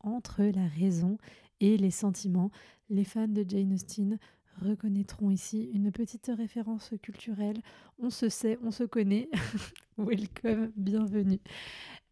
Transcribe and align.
entre 0.00 0.42
la 0.42 0.66
raison 0.66 1.18
et 1.60 1.76
les 1.76 1.90
sentiments. 1.90 2.50
Les 2.88 3.04
fans 3.04 3.28
de 3.28 3.44
Jane 3.46 3.72
Austen 3.72 4.18
reconnaîtront 4.62 5.30
ici 5.30 5.70
une 5.72 5.90
petite 5.90 6.30
référence 6.36 6.92
culturelle. 7.02 7.58
On 7.98 8.10
se 8.10 8.28
sait, 8.28 8.58
on 8.62 8.70
se 8.70 8.84
connaît. 8.84 9.28
Welcome, 9.98 10.72
bienvenue. 10.76 11.40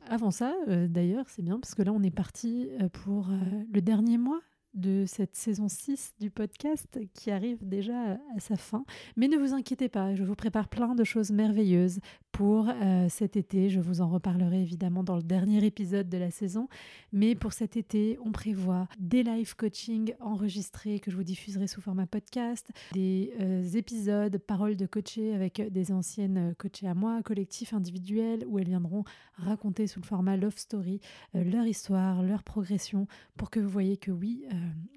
Avant 0.06 0.30
ça, 0.30 0.54
euh, 0.68 0.88
d'ailleurs, 0.88 1.28
c'est 1.28 1.42
bien 1.42 1.58
parce 1.58 1.74
que 1.74 1.82
là, 1.82 1.92
on 1.92 2.02
est 2.02 2.10
parti 2.10 2.68
euh, 2.80 2.88
pour 2.88 3.30
euh, 3.30 3.36
le 3.72 3.80
dernier 3.82 4.18
mois 4.18 4.40
de 4.74 5.04
cette 5.06 5.34
saison 5.34 5.68
6 5.68 6.14
du 6.20 6.30
podcast 6.30 6.98
qui 7.14 7.30
arrive 7.30 7.66
déjà 7.66 8.12
à 8.12 8.40
sa 8.40 8.56
fin. 8.56 8.84
Mais 9.16 9.28
ne 9.28 9.36
vous 9.36 9.52
inquiétez 9.52 9.88
pas, 9.88 10.14
je 10.14 10.22
vous 10.22 10.34
prépare 10.34 10.68
plein 10.68 10.94
de 10.94 11.04
choses 11.04 11.30
merveilleuses 11.30 12.00
pour 12.38 12.68
euh, 12.68 13.08
cet 13.08 13.36
été. 13.36 13.68
Je 13.68 13.80
vous 13.80 14.00
en 14.00 14.06
reparlerai 14.06 14.62
évidemment 14.62 15.02
dans 15.02 15.16
le 15.16 15.24
dernier 15.24 15.64
épisode 15.66 16.08
de 16.08 16.18
la 16.18 16.30
saison. 16.30 16.68
Mais 17.12 17.34
pour 17.34 17.52
cet 17.52 17.76
été, 17.76 18.16
on 18.24 18.30
prévoit 18.30 18.86
des 19.00 19.24
live 19.24 19.56
coaching 19.56 20.14
enregistrés 20.20 21.00
que 21.00 21.10
je 21.10 21.16
vous 21.16 21.24
diffuserai 21.24 21.66
sous 21.66 21.80
format 21.80 22.06
podcast, 22.06 22.70
des 22.92 23.32
euh, 23.40 23.68
épisodes 23.74 24.38
paroles 24.38 24.76
de 24.76 24.86
coachés 24.86 25.34
avec 25.34 25.60
des 25.72 25.90
anciennes 25.90 26.54
coachées 26.58 26.86
à 26.86 26.94
moi, 26.94 27.24
collectifs 27.24 27.72
individuels, 27.72 28.44
où 28.46 28.60
elles 28.60 28.68
viendront 28.68 29.02
raconter 29.34 29.88
sous 29.88 29.98
le 29.98 30.06
format 30.06 30.36
Love 30.36 30.58
Story 30.58 31.00
euh, 31.34 31.42
leur 31.42 31.66
histoire, 31.66 32.22
leur 32.22 32.44
progression, 32.44 33.08
pour 33.36 33.50
que 33.50 33.58
vous 33.58 33.68
voyez 33.68 33.96
que 33.96 34.12
oui, 34.12 34.44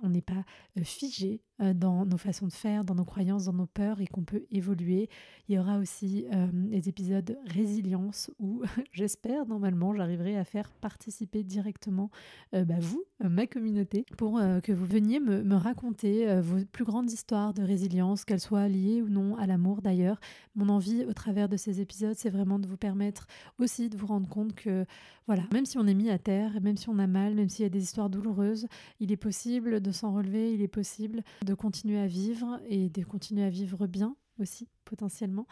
on 0.04 0.10
n'est 0.10 0.22
pas 0.22 0.44
figé 0.84 1.42
dans 1.76 2.06
nos 2.06 2.18
façons 2.18 2.48
de 2.48 2.54
faire, 2.54 2.84
dans 2.84 2.96
nos 2.96 3.06
croyances, 3.06 3.46
dans 3.46 3.54
nos 3.54 3.66
peurs 3.68 4.02
et 4.02 4.08
qu'on 4.08 4.24
peut 4.24 4.46
évoluer. 4.52 5.10
Il 5.48 5.56
y 5.56 5.60
aura 5.60 5.78
aussi 5.78 6.26
des 6.54 6.90
épisodes 6.90 7.38
résilience 7.46 8.32
où 8.40 8.62
j'espère 8.92 9.46
normalement 9.46 9.96
j'arriverai 9.96 10.38
à 10.38 10.44
faire 10.44 10.72
participer 10.72 11.44
directement 11.44 12.10
euh, 12.54 12.66
bah, 12.66 12.76
vous, 12.80 13.04
euh, 13.24 13.30
ma 13.30 13.48
communauté, 13.48 14.06
pour 14.18 14.38
euh, 14.38 14.60
que 14.60 14.72
vous 14.72 14.86
veniez 14.86 15.20
me, 15.20 15.44
me 15.44 15.56
raconter 15.56 16.40
vos 16.42 16.58
plus 16.72 16.86
grandes 16.86 17.12
histoires 17.12 17.54
de 17.54 17.64
résilience, 17.64 18.26
qu'elles 18.26 18.40
soient 18.40 18.68
liées 18.68 19.02
ou 19.02 19.10
non 19.10 19.36
à 19.38 19.46
l'amour 19.46 19.82
d'ailleurs. 19.82 20.20
Mon 20.56 20.70
envie 20.70 21.06
au 21.06 21.14
travers 21.14 21.50
de 21.50 21.58
ces 21.58 21.82
épisodes, 21.82 22.16
c'est 22.18 22.30
vraiment 22.30 22.60
de 22.60 22.68
vous 22.68 22.78
permettre 22.78 23.28
aussi 23.60 23.90
de 23.90 23.98
vous 23.98 24.08
rendre 24.08 24.28
compte 24.28 24.54
que 24.54 24.86
voilà, 25.28 25.44
même 25.54 25.66
si 25.66 25.78
on 25.78 25.88
est 25.88 25.94
mis 25.94 26.10
à 26.10 26.18
terre, 26.18 26.60
même 26.62 26.78
si 26.78 26.90
on 26.90 27.00
a 27.00 27.08
mal, 27.08 27.36
même 27.36 27.48
s'il 27.48 27.64
y 27.64 27.66
a 27.66 27.70
des 27.70 27.84
histoires 27.84 28.10
douloureuses, 28.10 28.68
il 29.00 29.12
est 29.12 29.18
possible 29.18 29.80
de 29.80 29.92
s'en 29.92 30.14
relever, 30.14 30.54
il 30.54 30.62
est 30.62 30.68
possible 30.68 31.24
de 31.46 31.51
continuer 31.54 32.00
à 32.00 32.08
vivre 32.08 32.60
et 32.68 32.90
de 32.90 33.04
continuer 33.04 33.44
à 33.44 33.50
vivre 33.50 33.88
bien 33.88 34.16
aussi 34.40 34.68
potentiellement. 34.86 35.48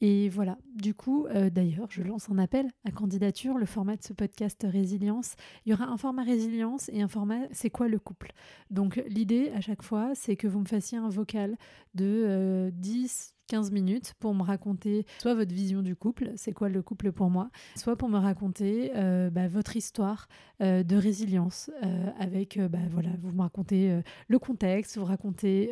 Et 0.00 0.28
voilà, 0.28 0.58
du 0.74 0.94
coup, 0.94 1.26
euh, 1.26 1.50
d'ailleurs, 1.50 1.88
je 1.90 2.02
lance 2.02 2.30
un 2.30 2.38
appel 2.38 2.70
à 2.84 2.90
candidature, 2.90 3.58
le 3.58 3.66
format 3.66 3.96
de 3.96 4.02
ce 4.02 4.12
podcast 4.12 4.64
Résilience. 4.68 5.34
Il 5.64 5.70
y 5.70 5.72
aura 5.72 5.86
un 5.86 5.96
format 5.96 6.22
Résilience 6.22 6.88
et 6.92 7.02
un 7.02 7.08
format 7.08 7.40
C'est 7.50 7.70
quoi 7.70 7.88
le 7.88 7.98
couple? 7.98 8.32
Donc 8.70 9.02
l'idée 9.08 9.50
à 9.50 9.60
chaque 9.60 9.82
fois, 9.82 10.14
c'est 10.14 10.36
que 10.36 10.46
vous 10.46 10.60
me 10.60 10.66
fassiez 10.66 10.98
un 10.98 11.08
vocal 11.08 11.56
de 11.94 12.70
10, 12.72 13.33
euh, 13.33 13.33
15 13.54 13.70
minutes 13.70 14.14
pour 14.18 14.34
me 14.34 14.42
raconter 14.42 15.06
soit 15.20 15.36
votre 15.36 15.54
vision 15.54 15.80
du 15.80 15.94
couple, 15.94 16.32
c'est 16.34 16.52
quoi 16.52 16.68
le 16.68 16.82
couple 16.82 17.12
pour 17.12 17.30
moi, 17.30 17.50
soit 17.76 17.94
pour 17.94 18.08
me 18.08 18.18
raconter 18.18 18.90
euh, 18.96 19.30
bah, 19.30 19.46
votre 19.46 19.76
histoire 19.76 20.26
euh, 20.60 20.82
de 20.82 20.96
résilience 20.96 21.70
euh, 21.84 22.10
avec, 22.18 22.58
bah, 22.58 22.80
voilà, 22.90 23.10
vous 23.22 23.30
me 23.30 23.42
racontez 23.42 24.00
le 24.26 24.38
contexte, 24.40 24.98
vous 24.98 25.04
racontez 25.04 25.70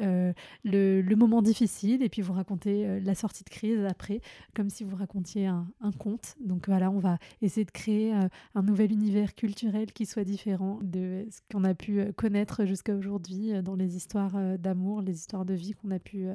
le, 0.62 1.14
moment 1.16 1.42
difficile 1.42 2.04
et 2.04 2.08
puis 2.08 2.22
vous 2.22 2.32
racontez 2.32 3.00
la 3.00 3.16
sortie 3.16 3.42
de 3.42 3.50
crise 3.50 3.84
après, 3.84 4.20
comme 4.54 4.70
si 4.70 4.84
vous 4.84 4.94
racontiez 4.94 5.46
un, 5.46 5.66
un 5.80 5.90
conte. 5.90 6.36
Donc 6.44 6.68
voilà, 6.68 6.88
on 6.88 7.00
va 7.00 7.18
essayer 7.42 7.64
de 7.64 7.70
créer 7.72 8.12
un 8.12 8.62
nouvel 8.62 8.92
univers 8.92 9.34
culturel 9.34 9.92
qui 9.92 10.06
soit 10.06 10.24
différent 10.24 10.78
de 10.82 11.26
ce 11.30 11.40
qu'on 11.52 11.64
a 11.64 11.74
pu 11.74 12.12
connaître 12.16 12.64
jusqu'à 12.64 12.94
aujourd'hui 12.94 13.60
dans 13.62 13.74
les 13.74 13.96
histoires 13.96 14.36
d'amour, 14.58 15.00
les 15.02 15.16
histoires 15.16 15.44
de 15.44 15.54
vie 15.54 15.72
qu'on 15.74 15.90
a 15.90 15.98
pu 15.98 16.28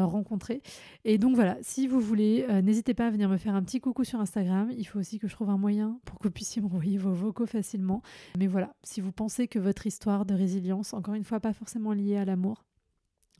rencontrer. 0.00 0.62
Et 1.04 1.18
donc 1.18 1.34
voilà, 1.34 1.56
si 1.62 1.86
vous 1.86 2.00
voulez, 2.00 2.46
euh, 2.48 2.62
n'hésitez 2.62 2.94
pas 2.94 3.06
à 3.06 3.10
venir 3.10 3.28
me 3.28 3.36
faire 3.36 3.54
un 3.54 3.62
petit 3.62 3.80
coucou 3.80 4.04
sur 4.04 4.20
Instagram. 4.20 4.70
Il 4.76 4.84
faut 4.84 4.98
aussi 4.98 5.18
que 5.18 5.28
je 5.28 5.34
trouve 5.34 5.50
un 5.50 5.58
moyen 5.58 6.00
pour 6.04 6.18
que 6.18 6.24
vous 6.24 6.32
puissiez 6.32 6.62
m'envoyer 6.62 6.98
vos 6.98 7.12
vocaux 7.12 7.46
facilement. 7.46 8.02
Mais 8.38 8.46
voilà, 8.46 8.74
si 8.82 9.00
vous 9.00 9.12
pensez 9.12 9.48
que 9.48 9.58
votre 9.58 9.86
histoire 9.86 10.24
de 10.24 10.34
résilience, 10.34 10.94
encore 10.94 11.14
une 11.14 11.24
fois 11.24 11.40
pas 11.40 11.52
forcément 11.52 11.92
liée 11.92 12.16
à 12.16 12.24
l'amour, 12.24 12.64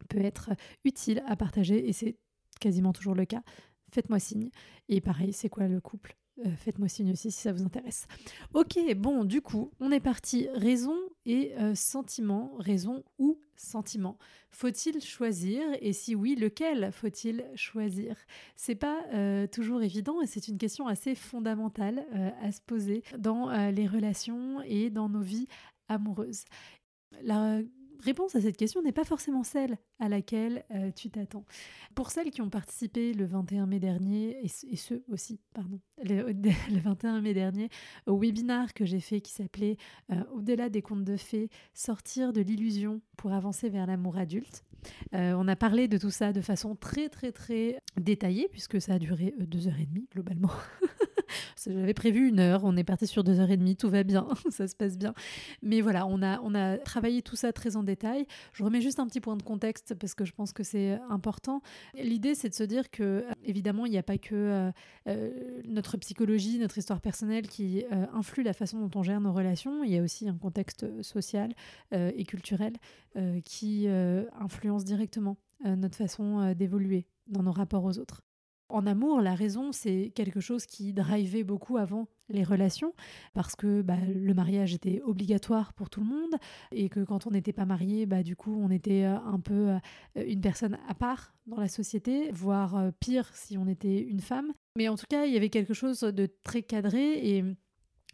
peut 0.08 0.20
être 0.20 0.50
utile 0.84 1.22
à 1.26 1.36
partager, 1.36 1.88
et 1.88 1.92
c'est 1.92 2.16
quasiment 2.60 2.92
toujours 2.92 3.14
le 3.14 3.24
cas, 3.24 3.42
faites-moi 3.90 4.18
signe. 4.18 4.50
Et 4.88 5.00
pareil, 5.00 5.32
c'est 5.32 5.48
quoi 5.48 5.68
le 5.68 5.80
couple? 5.80 6.16
Euh, 6.38 6.50
faites-moi 6.56 6.88
signe 6.88 7.12
aussi 7.12 7.30
si 7.30 7.40
ça 7.40 7.52
vous 7.52 7.62
intéresse. 7.62 8.06
Ok, 8.54 8.78
bon, 8.96 9.24
du 9.24 9.42
coup, 9.42 9.70
on 9.80 9.92
est 9.92 10.00
parti. 10.00 10.48
Raison 10.54 10.96
et 11.26 11.52
euh, 11.58 11.74
sentiment, 11.74 12.54
raison 12.58 13.04
ou 13.18 13.38
sentiment. 13.54 14.16
Faut-il 14.50 15.00
choisir 15.00 15.62
Et 15.80 15.92
si 15.92 16.14
oui, 16.14 16.34
lequel 16.34 16.90
faut-il 16.92 17.44
choisir? 17.54 18.16
C'est 18.56 18.74
pas 18.74 19.04
euh, 19.12 19.46
toujours 19.46 19.82
évident 19.82 20.20
et 20.22 20.26
c'est 20.26 20.48
une 20.48 20.58
question 20.58 20.86
assez 20.86 21.14
fondamentale 21.14 22.06
à 22.40 22.50
se 22.50 22.60
poser 22.60 23.02
dans 23.18 23.50
les 23.70 23.86
relations 23.86 24.62
et 24.62 24.90
dans 24.90 25.08
nos 25.08 25.20
vies 25.20 25.48
amoureuses. 25.88 26.44
La 27.22 27.60
réponse 28.02 28.34
à 28.34 28.40
cette 28.40 28.56
question 28.56 28.82
n'est 28.82 28.92
pas 28.92 29.04
forcément 29.04 29.44
celle 29.44 29.78
à 29.98 30.08
laquelle 30.08 30.64
euh, 30.72 30.90
tu 30.94 31.10
t'attends. 31.10 31.44
Pour 31.94 32.10
celles 32.10 32.30
qui 32.30 32.42
ont 32.42 32.50
participé 32.50 33.12
le 33.12 33.24
21 33.24 33.66
mai 33.66 33.78
dernier, 33.78 34.38
et, 34.42 34.76
ceux 34.76 35.04
aussi, 35.08 35.40
pardon, 35.54 35.80
le, 36.04 36.32
21 36.80 37.20
mai 37.22 37.34
dernier, 37.34 37.68
au 38.06 38.18
webinaire 38.18 38.74
que 38.74 38.84
j'ai 38.84 39.00
fait 39.00 39.20
qui 39.20 39.32
s'appelait 39.32 39.76
euh, 40.10 40.22
Au-delà 40.32 40.68
des 40.68 40.82
contes 40.82 41.04
de 41.04 41.16
fées, 41.16 41.48
sortir 41.74 42.32
de 42.32 42.40
l'illusion 42.40 43.00
pour 43.16 43.32
avancer 43.32 43.68
vers 43.68 43.86
l'amour 43.86 44.16
adulte. 44.16 44.64
Euh, 45.14 45.34
on 45.36 45.46
a 45.46 45.56
parlé 45.56 45.86
de 45.86 45.96
tout 45.96 46.10
ça 46.10 46.32
de 46.32 46.40
façon 46.40 46.74
très 46.74 47.08
très 47.08 47.30
très 47.30 47.78
détaillée 48.00 48.48
puisque 48.50 48.80
ça 48.80 48.94
a 48.94 48.98
duré 48.98 49.32
deux 49.38 49.68
heures 49.68 49.78
et 49.78 49.86
demie 49.86 50.08
globalement. 50.10 50.50
J'avais 51.64 51.94
prévu 51.94 52.28
une 52.28 52.40
heure, 52.40 52.62
on 52.64 52.76
est 52.76 52.84
parti 52.84 53.06
sur 53.06 53.24
deux 53.24 53.40
heures 53.40 53.50
et 53.50 53.56
demie, 53.56 53.76
tout 53.76 53.88
va 53.88 54.02
bien, 54.02 54.26
ça 54.50 54.68
se 54.68 54.74
passe 54.74 54.98
bien. 54.98 55.14
Mais 55.62 55.80
voilà, 55.80 56.06
on 56.06 56.22
a, 56.22 56.40
on 56.40 56.54
a 56.54 56.78
travaillé 56.78 57.22
tout 57.22 57.36
ça 57.36 57.52
très 57.52 57.76
en 57.76 57.82
détail. 57.82 58.26
Je 58.52 58.64
remets 58.64 58.80
juste 58.80 58.98
un 58.98 59.06
petit 59.06 59.20
point 59.20 59.36
de 59.36 59.42
contexte 59.42 59.94
parce 59.94 60.14
que 60.14 60.24
je 60.24 60.32
pense 60.32 60.52
que 60.52 60.62
c'est 60.62 60.98
important. 61.08 61.62
L'idée, 61.94 62.34
c'est 62.34 62.48
de 62.48 62.54
se 62.54 62.62
dire 62.64 62.90
que, 62.90 63.02
euh, 63.02 63.22
évidemment, 63.44 63.86
il 63.86 63.92
n'y 63.92 63.98
a 63.98 64.02
pas 64.02 64.18
que 64.18 64.34
euh, 64.34 64.72
euh, 65.08 65.60
notre 65.64 65.96
psychologie, 65.96 66.58
notre 66.58 66.78
histoire 66.78 67.00
personnelle 67.00 67.46
qui 67.48 67.84
influe 68.12 68.42
la 68.42 68.52
façon 68.52 68.78
dont 68.78 68.98
on 68.98 69.02
gère 69.02 69.20
nos 69.20 69.32
relations. 69.32 69.84
Il 69.84 69.90
y 69.90 69.98
a 69.98 70.02
aussi 70.02 70.28
un 70.28 70.36
contexte 70.36 71.02
social 71.02 71.52
et 71.92 72.24
culturel 72.24 72.74
qui 73.44 73.88
influence 73.88 74.84
directement 74.84 75.36
notre 75.64 75.96
façon 75.96 76.52
d'évoluer 76.54 77.06
dans 77.28 77.42
nos 77.42 77.52
rapports 77.52 77.84
aux 77.84 77.98
autres. 77.98 78.22
En 78.72 78.86
amour, 78.86 79.20
la 79.20 79.34
raison, 79.34 79.70
c'est 79.70 80.12
quelque 80.14 80.40
chose 80.40 80.64
qui 80.64 80.94
drivait 80.94 81.44
beaucoup 81.44 81.76
avant 81.76 82.08
les 82.30 82.42
relations, 82.42 82.94
parce 83.34 83.54
que 83.54 83.82
bah, 83.82 83.98
le 84.06 84.32
mariage 84.32 84.72
était 84.72 85.02
obligatoire 85.04 85.74
pour 85.74 85.90
tout 85.90 86.00
le 86.00 86.06
monde, 86.06 86.36
et 86.70 86.88
que 86.88 87.00
quand 87.04 87.26
on 87.26 87.32
n'était 87.32 87.52
pas 87.52 87.66
marié, 87.66 88.06
bah, 88.06 88.22
du 88.22 88.34
coup, 88.34 88.58
on 88.58 88.70
était 88.70 89.04
euh, 89.04 89.18
un 89.18 89.40
peu 89.40 89.68
euh, 89.68 89.78
une 90.26 90.40
personne 90.40 90.78
à 90.88 90.94
part 90.94 91.34
dans 91.46 91.60
la 91.60 91.68
société, 91.68 92.30
voire 92.32 92.74
euh, 92.76 92.90
pire 92.98 93.28
si 93.34 93.58
on 93.58 93.66
était 93.66 94.00
une 94.00 94.20
femme. 94.20 94.54
Mais 94.78 94.88
en 94.88 94.96
tout 94.96 95.06
cas, 95.06 95.26
il 95.26 95.34
y 95.34 95.36
avait 95.36 95.50
quelque 95.50 95.74
chose 95.74 96.00
de 96.00 96.26
très 96.42 96.62
cadré, 96.62 97.36
et 97.36 97.44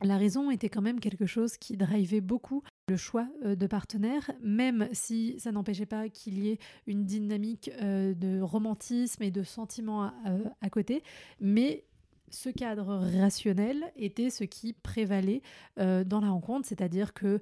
la 0.03 0.17
raison 0.17 0.51
était 0.51 0.69
quand 0.71 0.83
même 0.83 0.99
quelque 0.99 1.27
chose 1.27 1.57
qui 1.57 1.77
drivait 1.77 2.21
beaucoup 2.21 2.65
le 2.89 2.97
choix 2.97 3.29
de 3.45 3.67
partenaire, 3.67 4.31
même 4.43 4.89
si 4.93 5.39
ça 5.39 5.53
n'empêchait 5.53 5.87
pas 5.87 6.09
qu'il 6.09 6.39
y 6.39 6.49
ait 6.49 6.59
une 6.87 7.05
dynamique 7.05 7.71
de 7.81 8.41
romantisme 8.41 9.23
et 9.23 9.31
de 9.31 9.43
sentiments 9.43 10.13
à 10.61 10.71
côté. 10.71 11.03
Mais 11.41 11.85
ce 12.31 12.51
cadre 12.51 12.99
rationnel 13.21 13.93
était 13.97 14.31
ce 14.31 14.45
qui 14.45 14.73
prévalait 14.73 15.43
dans 15.77 16.21
la 16.21 16.31
rencontre, 16.31 16.67
c'est-à-dire 16.67 17.15
que 17.15 17.41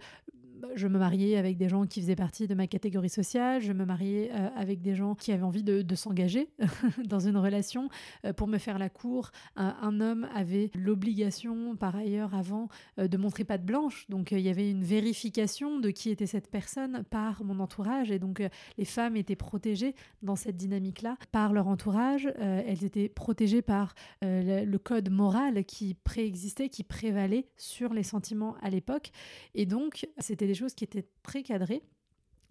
je 0.74 0.86
me 0.88 0.98
mariais 0.98 1.36
avec 1.36 1.56
des 1.56 1.68
gens 1.68 1.86
qui 1.86 2.00
faisaient 2.00 2.16
partie 2.16 2.46
de 2.46 2.54
ma 2.54 2.66
catégorie 2.66 3.08
sociale, 3.08 3.60
je 3.60 3.72
me 3.72 3.84
mariais 3.84 4.30
euh, 4.32 4.48
avec 4.56 4.82
des 4.82 4.94
gens 4.94 5.14
qui 5.14 5.32
avaient 5.32 5.42
envie 5.42 5.62
de, 5.62 5.94
s'engager 5.94 6.48
dans 7.04 7.20
une 7.20 7.36
relation. 7.36 7.88
Euh, 8.24 8.32
pour 8.32 8.48
me 8.48 8.58
faire 8.58 8.78
la 8.78 8.88
cour, 8.88 9.30
un, 9.56 10.00
homme 10.00 10.28
avait 10.34 10.70
l'obligation, 10.74 11.76
par 11.76 11.96
ailleurs, 11.96 12.34
avant, 12.34 12.68
euh, 12.98 13.08
de 13.08 13.16
montrer 13.16 13.44
patte 13.44 13.64
blanche. 13.64 14.06
Donc 14.08 14.32
il 14.32 14.40
y 14.40 14.48
avait 14.48 14.70
une 14.70 14.84
vérification 14.84 15.78
de 15.80 15.90
qui 15.90 16.10
était 16.10 16.26
cette 16.26 16.50
personne 16.50 17.04
par 17.10 17.42
mon 17.44 17.60
entourage. 17.60 18.10
Et 18.10 18.18
donc 18.18 18.42
les 18.76 18.84
femmes 18.84 19.16
étaient 19.16 19.36
protégées 19.36 19.94
dans 20.22 20.36
cette 20.36 20.56
dynamique-là 20.56 21.16
par 21.32 21.52
leur 21.52 21.68
entourage. 21.68 22.28
elles 22.36 22.84
étaient 22.84 23.08
protégées 23.08 23.62
par 23.62 23.94
le, 24.22 24.64
le 24.64 24.78
code 24.78 25.10
moral 25.10 25.64
qui 25.64 25.94
préexistait, 25.94 26.68
qui 26.68 26.84
prévalait 26.84 27.48
sur 27.56 27.94
les 27.94 28.02
sentiments 28.02 28.56
à 28.62 28.70
l'époque. 28.70 29.10
Et 29.54 29.66
donc 29.66 30.06
c'était 30.18 30.45
des 30.46 30.54
choses 30.54 30.74
qui 30.74 30.84
étaient 30.84 31.08
très 31.22 31.42
cadrées 31.42 31.82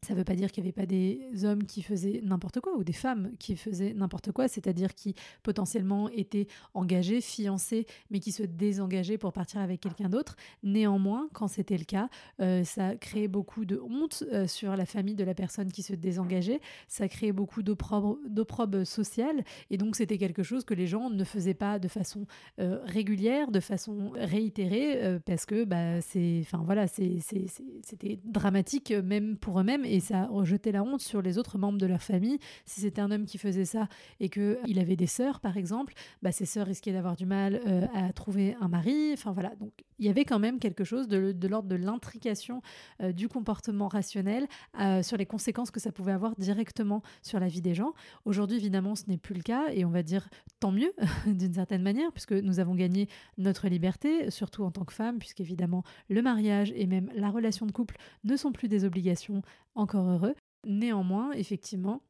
ça 0.06 0.13
ne 0.13 0.19
veut 0.19 0.24
pas 0.24 0.36
dire 0.36 0.52
qu'il 0.52 0.63
n'y 0.63 0.69
avait 0.69 0.74
pas 0.74 0.86
des 0.86 1.46
hommes 1.46 1.63
qui 1.63 1.81
faisaient 1.81 2.22
n'importe 2.24 2.60
quoi 2.60 2.78
ou 2.78 2.84
des 2.84 2.94
femmes 2.94 3.31
qui 3.40 3.56
faisaient 3.56 3.94
n'importe 3.94 4.31
quoi, 4.31 4.48
c'est-à-dire 4.48 4.94
qui 4.94 5.16
potentiellement 5.42 6.10
étaient 6.10 6.48
engagés, 6.74 7.22
fiancés, 7.22 7.88
mais 8.12 8.19
qui 8.19 8.31
se 8.31 8.44
désengageaient 8.44 9.18
pour 9.18 9.34
partir 9.34 9.62
avec 9.62 9.81
quelqu'un 9.81 10.10
d'autre. 10.10 10.36
Néanmoins, 10.63 11.28
quand 11.34 11.48
c'était 11.48 11.78
le 11.78 11.86
cas, 11.86 12.10
euh, 12.40 12.63
ça 12.63 12.96
créait 12.96 13.28
beaucoup 13.28 13.66
de 13.66 13.80
honte 13.80 14.24
euh, 14.31 14.46
sur 14.46 14.75
la 14.75 14.86
famille 14.86 15.16
de 15.16 15.24
la 15.24 15.34
personne 15.34 15.72
qui 15.72 15.81
se 15.81 15.94
désengageait, 15.94 16.62
ça 16.88 17.08
créait 17.08 17.31
beaucoup 17.31 17.63
d'opprobre 17.63 18.86
social, 18.86 19.44
et 19.72 19.78
donc 19.78 19.96
c'était 19.96 20.19
quelque 20.19 20.44
chose 20.44 20.66
que 20.66 20.75
les 20.75 20.86
gens 20.86 21.10
ne 21.10 21.24
faisaient 21.24 21.56
pas 21.56 21.80
de 21.80 21.88
façon 21.88 22.28
euh, 22.60 22.80
régulière, 22.84 23.50
de 23.50 23.60
façon 23.60 24.12
réitérée, 24.16 25.19
parce 25.25 25.48
que 25.48 25.63
bah, 25.63 26.00
c'est, 26.01 26.44
voilà, 26.63 26.86
c'était 26.88 28.19
dramatique 28.24 28.92
même 28.92 29.38
pour 29.38 29.60
eux-mêmes 29.60 29.86
et 29.95 30.00
ça 30.01 30.25
rejetait 30.25 30.74
la 30.74 30.83
honte 30.83 31.00
sur 31.00 31.21
les 31.21 31.38
autres 31.38 31.57
membres 31.57 31.77
de 31.77 31.86
leur 31.86 32.01
famille. 32.01 32.38
Si 32.65 32.81
c'était 32.81 33.01
un 33.01 33.12
homme 33.12 33.25
qui 33.25 33.38
faisait 33.38 33.65
ça 33.65 33.88
et 34.19 34.30
qu'il 34.30 34.80
avait 34.80 34.97
des 34.97 35.07
sœurs, 35.07 35.39
par 35.39 35.56
exemple, 35.56 35.94
bah, 36.21 36.31
ses 36.31 36.45
sœurs 36.45 36.68
risquaient 36.68 36.92
d'avoir 36.92 37.15
du 37.15 37.25
mal 37.25 37.62
euh, 37.65 37.86
à 37.94 38.12
trouver 38.12 38.56
un 38.59 38.68
mari. 38.68 39.12
Enfin 39.13 39.31
voilà, 39.31 39.56
donc 39.56 39.71
il 40.00 40.06
y 40.06 40.09
avait 40.09 40.25
quand 40.25 40.39
même 40.39 40.59
quelque 40.59 40.83
chose 40.83 41.07
de, 41.07 41.47
l'ordre 41.47 41.69
de 41.69 41.75
l'intrication 41.75 42.62
euh, 43.01 43.12
du 43.12 43.27
comportement 43.27 43.88
rationnel 43.88 44.47
euh, 44.80 45.03
sur 45.03 45.18
les 45.18 45.25
conséquences 45.25 45.71
que 45.71 45.80
ça 45.80 45.92
pouvait 45.92 46.12
avoir 46.12 46.36
directement 46.38 47.01
sur 47.21 47.39
la 47.39 47.47
vie 47.47 47.62
des 47.62 47.74
gens. 47.74 47.94
Aujourd'hui, 48.25 48.57
évidemment, 48.57 48.95
ce 48.95 49.03
n'est 49.07 49.18
plus 49.18 49.36
le 49.36 49.42
cas 49.42 49.69
et 49.71 49.86
on 49.86 49.89
va 49.89 50.03
dire 50.03 50.27
tant 50.59 50.71
mieux 50.71 50.94
d'une 51.27 51.53
certaine 51.53 51.83
manière 51.83 52.12
puisque 52.12 52.33
nous 52.33 52.59
avons 52.59 52.75
gagné 52.75 53.07
notre 53.38 53.68
liberté, 53.68 54.30
surtout 54.31 54.63
en 54.63 54.71
tant 54.71 54.86
que 54.86 54.94
femme, 54.94 55.19
puisqu'évidemment 55.19 55.83
le 56.09 56.21
mariage 56.21 56.71
et 56.75 56.86
même 56.86 57.09
la 57.15 57.30
relation 57.30 57.65
de 57.65 57.71
couple 57.71 57.98
ne 58.24 58.36
sont 58.36 58.51
plus 58.51 58.68
des 58.68 58.86
obligations 58.86 59.41
encore 59.75 60.09
heureux. 60.09 60.36
Néanmoins, 60.65 61.31
effectivement, 61.33 62.01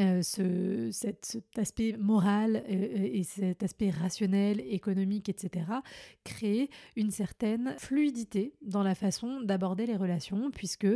euh, 0.00 0.22
ce, 0.22 0.90
cet 0.92 1.58
aspect 1.58 1.96
moral 1.98 2.56
euh, 2.56 2.60
euh, 2.70 3.10
et 3.12 3.24
cet 3.24 3.64
aspect 3.64 3.90
rationnel, 3.90 4.60
économique, 4.60 5.28
etc., 5.28 5.66
crée 6.22 6.70
une 6.94 7.10
certaine 7.10 7.74
fluidité 7.78 8.54
dans 8.62 8.84
la 8.84 8.94
façon 8.94 9.40
d'aborder 9.40 9.86
les 9.86 9.96
relations, 9.96 10.50
puisque 10.52 10.86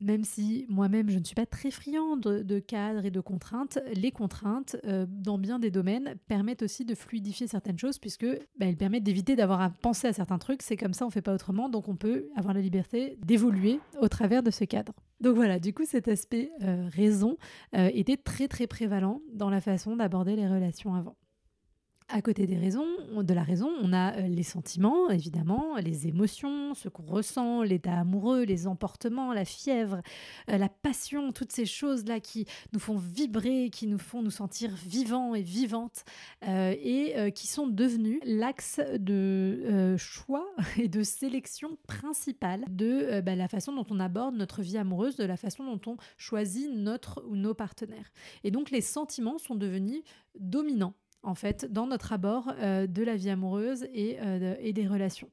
même 0.00 0.24
si 0.24 0.66
moi-même 0.68 1.10
je 1.10 1.18
ne 1.18 1.24
suis 1.24 1.34
pas 1.34 1.46
très 1.46 1.70
friande 1.70 2.20
de, 2.20 2.58
cadres 2.58 3.04
et 3.04 3.10
de 3.10 3.20
contraintes, 3.20 3.78
les 3.94 4.10
contraintes, 4.10 4.76
euh, 4.84 5.06
dans 5.08 5.38
bien 5.38 5.58
des 5.58 5.70
domaines, 5.70 6.16
permettent 6.28 6.62
aussi 6.62 6.84
de 6.84 6.94
fluidifier 6.94 7.46
certaines 7.46 7.78
choses 7.78 7.98
puisque 7.98 8.26
bah, 8.58 8.66
elles 8.66 8.76
permettent 8.76 9.04
d'éviter 9.04 9.36
d'avoir 9.36 9.60
à 9.60 9.70
penser 9.70 10.08
à 10.08 10.12
certains 10.12 10.38
trucs. 10.38 10.62
C'est 10.62 10.76
comme 10.76 10.92
ça, 10.92 11.04
on 11.04 11.08
ne 11.08 11.12
fait 11.12 11.22
pas 11.22 11.34
autrement, 11.34 11.68
donc 11.68 11.88
on 11.88 11.96
peut 11.96 12.28
avoir 12.36 12.54
la 12.54 12.60
liberté 12.60 13.18
d'évoluer 13.24 13.80
au 14.00 14.08
travers 14.08 14.42
de 14.42 14.50
ce 14.50 14.64
cadre. 14.64 14.92
Donc 15.20 15.34
voilà, 15.34 15.58
du 15.58 15.72
coup, 15.72 15.84
cet 15.86 16.08
aspect 16.08 16.50
euh, 16.62 16.88
raison 16.92 17.36
euh, 17.74 17.90
était 17.94 18.18
très 18.18 18.48
très 18.48 18.66
prévalent 18.66 19.22
dans 19.32 19.50
la 19.50 19.60
façon 19.60 19.96
d'aborder 19.96 20.36
les 20.36 20.46
relations 20.46 20.94
avant. 20.94 21.16
À 22.08 22.22
côté 22.22 22.46
des 22.46 22.56
raisons, 22.56 22.86
de 23.24 23.34
la 23.34 23.42
raison, 23.42 23.68
on 23.82 23.92
a 23.92 24.14
euh, 24.14 24.28
les 24.28 24.44
sentiments, 24.44 25.10
évidemment, 25.10 25.74
les 25.78 26.06
émotions, 26.06 26.72
ce 26.74 26.88
qu'on 26.88 27.02
ressent, 27.02 27.62
l'état 27.62 27.98
amoureux, 27.98 28.44
les 28.44 28.68
emportements, 28.68 29.32
la 29.32 29.44
fièvre, 29.44 30.02
euh, 30.48 30.56
la 30.56 30.68
passion, 30.68 31.32
toutes 31.32 31.50
ces 31.50 31.66
choses-là 31.66 32.20
qui 32.20 32.46
nous 32.72 32.78
font 32.78 32.96
vibrer, 32.96 33.70
qui 33.70 33.88
nous 33.88 33.98
font 33.98 34.22
nous 34.22 34.30
sentir 34.30 34.70
vivants 34.86 35.34
et 35.34 35.42
vivantes, 35.42 36.04
euh, 36.46 36.76
et 36.80 37.32
qui 37.32 37.48
sont 37.48 37.66
devenus 37.66 38.20
l'axe 38.24 38.80
de 38.98 39.96
choix 39.98 40.46
et 40.78 40.86
de 40.86 41.02
sélection 41.02 41.76
principale 41.88 42.64
de 42.68 43.20
bah, 43.20 43.34
la 43.34 43.48
façon 43.48 43.72
dont 43.72 43.86
on 43.90 43.98
aborde 43.98 44.36
notre 44.36 44.62
vie 44.62 44.78
amoureuse, 44.78 45.16
de 45.16 45.24
la 45.24 45.36
façon 45.36 45.64
dont 45.64 45.80
on 45.90 45.96
choisit 46.18 46.70
notre 46.70 47.24
ou 47.26 47.34
nos 47.34 47.54
partenaires. 47.54 48.12
Et 48.44 48.52
donc 48.52 48.70
les 48.70 48.80
sentiments 48.80 49.38
sont 49.38 49.56
devenus 49.56 50.02
dominants 50.38 50.94
en 51.26 51.34
fait, 51.34 51.70
dans 51.70 51.86
notre 51.86 52.12
abord 52.12 52.52
euh, 52.60 52.86
de 52.86 53.02
la 53.02 53.16
vie 53.16 53.30
amoureuse 53.30 53.86
et, 53.92 54.16
euh, 54.20 54.54
et 54.60 54.72
des 54.72 54.86
relations. 54.86 55.28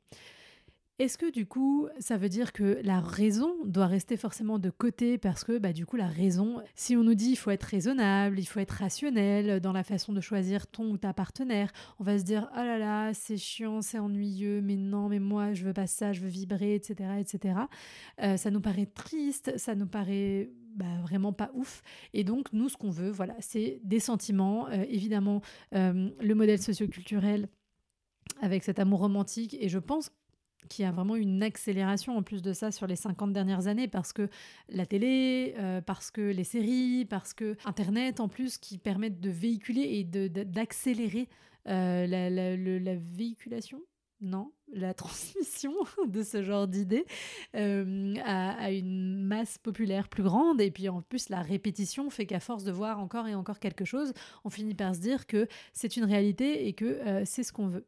Est-ce 0.99 1.17
que 1.17 1.31
du 1.31 1.47
coup, 1.47 1.87
ça 1.99 2.17
veut 2.17 2.29
dire 2.29 2.53
que 2.53 2.79
la 2.83 2.99
raison 2.99 3.55
doit 3.65 3.87
rester 3.87 4.15
forcément 4.15 4.59
de 4.59 4.69
côté 4.69 5.17
parce 5.17 5.43
que 5.43 5.57
bah, 5.57 5.73
du 5.73 5.87
coup, 5.87 5.95
la 5.95 6.07
raison, 6.07 6.61
si 6.75 6.95
on 6.95 7.03
nous 7.03 7.15
dit 7.15 7.31
il 7.31 7.35
faut 7.35 7.49
être 7.49 7.63
raisonnable, 7.63 8.39
il 8.39 8.45
faut 8.45 8.59
être 8.59 8.71
rationnel 8.71 9.59
dans 9.59 9.71
la 9.71 9.83
façon 9.83 10.13
de 10.13 10.21
choisir 10.21 10.67
ton 10.67 10.91
ou 10.91 10.97
ta 10.97 11.11
partenaire, 11.11 11.71
on 11.99 12.03
va 12.03 12.19
se 12.19 12.23
dire 12.23 12.47
oh 12.53 12.57
là 12.57 12.77
là, 12.77 13.11
c'est 13.15 13.37
chiant, 13.37 13.81
c'est 13.81 13.97
ennuyeux, 13.97 14.61
mais 14.61 14.75
non, 14.75 15.09
mais 15.09 15.19
moi 15.19 15.53
je 15.53 15.65
veux 15.65 15.73
pas 15.73 15.87
ça, 15.87 16.13
je 16.13 16.21
veux 16.21 16.29
vibrer, 16.29 16.75
etc. 16.75 17.09
etc. 17.19 17.55
Euh, 18.21 18.37
ça 18.37 18.51
nous 18.51 18.61
paraît 18.61 18.85
triste, 18.85 19.57
ça 19.57 19.73
nous 19.73 19.87
paraît 19.87 20.51
bah, 20.75 20.85
vraiment 21.01 21.33
pas 21.33 21.51
ouf. 21.55 21.81
Et 22.13 22.23
donc, 22.23 22.53
nous, 22.53 22.69
ce 22.69 22.77
qu'on 22.77 22.89
veut, 22.91 23.11
voilà, 23.11 23.35
c'est 23.39 23.79
des 23.83 23.99
sentiments. 23.99 24.67
Euh, 24.69 24.85
évidemment, 24.89 25.41
euh, 25.75 26.09
le 26.19 26.35
modèle 26.35 26.61
socioculturel 26.61 27.47
avec 28.41 28.63
cet 28.63 28.79
amour 28.79 28.99
romantique. 28.99 29.55
Et 29.59 29.69
je 29.69 29.79
pense 29.79 30.11
qu'il 30.67 30.83
y 30.83 30.87
a 30.87 30.91
vraiment 30.91 31.15
une 31.15 31.43
accélération 31.43 32.17
en 32.17 32.23
plus 32.23 32.41
de 32.41 32.53
ça 32.53 32.71
sur 32.71 32.87
les 32.87 32.95
50 32.95 33.33
dernières 33.33 33.67
années 33.67 33.87
parce 33.87 34.13
que 34.13 34.29
la 34.69 34.85
télé, 34.85 35.55
euh, 35.57 35.81
parce 35.81 36.11
que 36.11 36.21
les 36.21 36.43
séries, 36.43 37.05
parce 37.05 37.33
que 37.33 37.55
Internet 37.65 38.19
en 38.19 38.27
plus 38.27 38.57
qui 38.57 38.77
permettent 38.77 39.19
de 39.19 39.29
véhiculer 39.29 39.81
et 39.81 40.03
d'accélérer 40.03 41.29
la, 41.65 42.29
la 42.29 42.95
véhiculation 42.95 43.81
non, 44.23 44.51
la 44.73 44.93
transmission 44.93 45.73
de 46.07 46.23
ce 46.23 46.41
genre 46.41 46.67
d'idées 46.67 47.05
euh, 47.55 48.15
à, 48.23 48.71
une 48.71 49.21
masse 49.23 49.57
populaire 49.57 50.07
plus 50.07 50.23
grande. 50.23 50.61
Et 50.61 50.71
puis 50.71 50.89
en 50.89 51.01
plus, 51.01 51.29
la 51.29 51.41
répétition 51.41 52.09
fait 52.09 52.25
qu'à 52.25 52.39
force 52.39 52.63
de 52.63 52.71
voir 52.71 52.99
encore 52.99 53.27
et 53.27 53.35
encore 53.35 53.59
quelque 53.59 53.85
chose, 53.85 54.13
on 54.43 54.49
finit 54.49 54.73
par 54.73 54.95
se 54.95 55.01
dire 55.01 55.27
que 55.27 55.47
c'est 55.73 55.97
une 55.97 56.05
réalité 56.05 56.67
et 56.67 56.73
que 56.73 56.85
euh, 56.85 57.23
c'est 57.25 57.43
ce 57.43 57.51
qu'on 57.51 57.67
veut. 57.67 57.85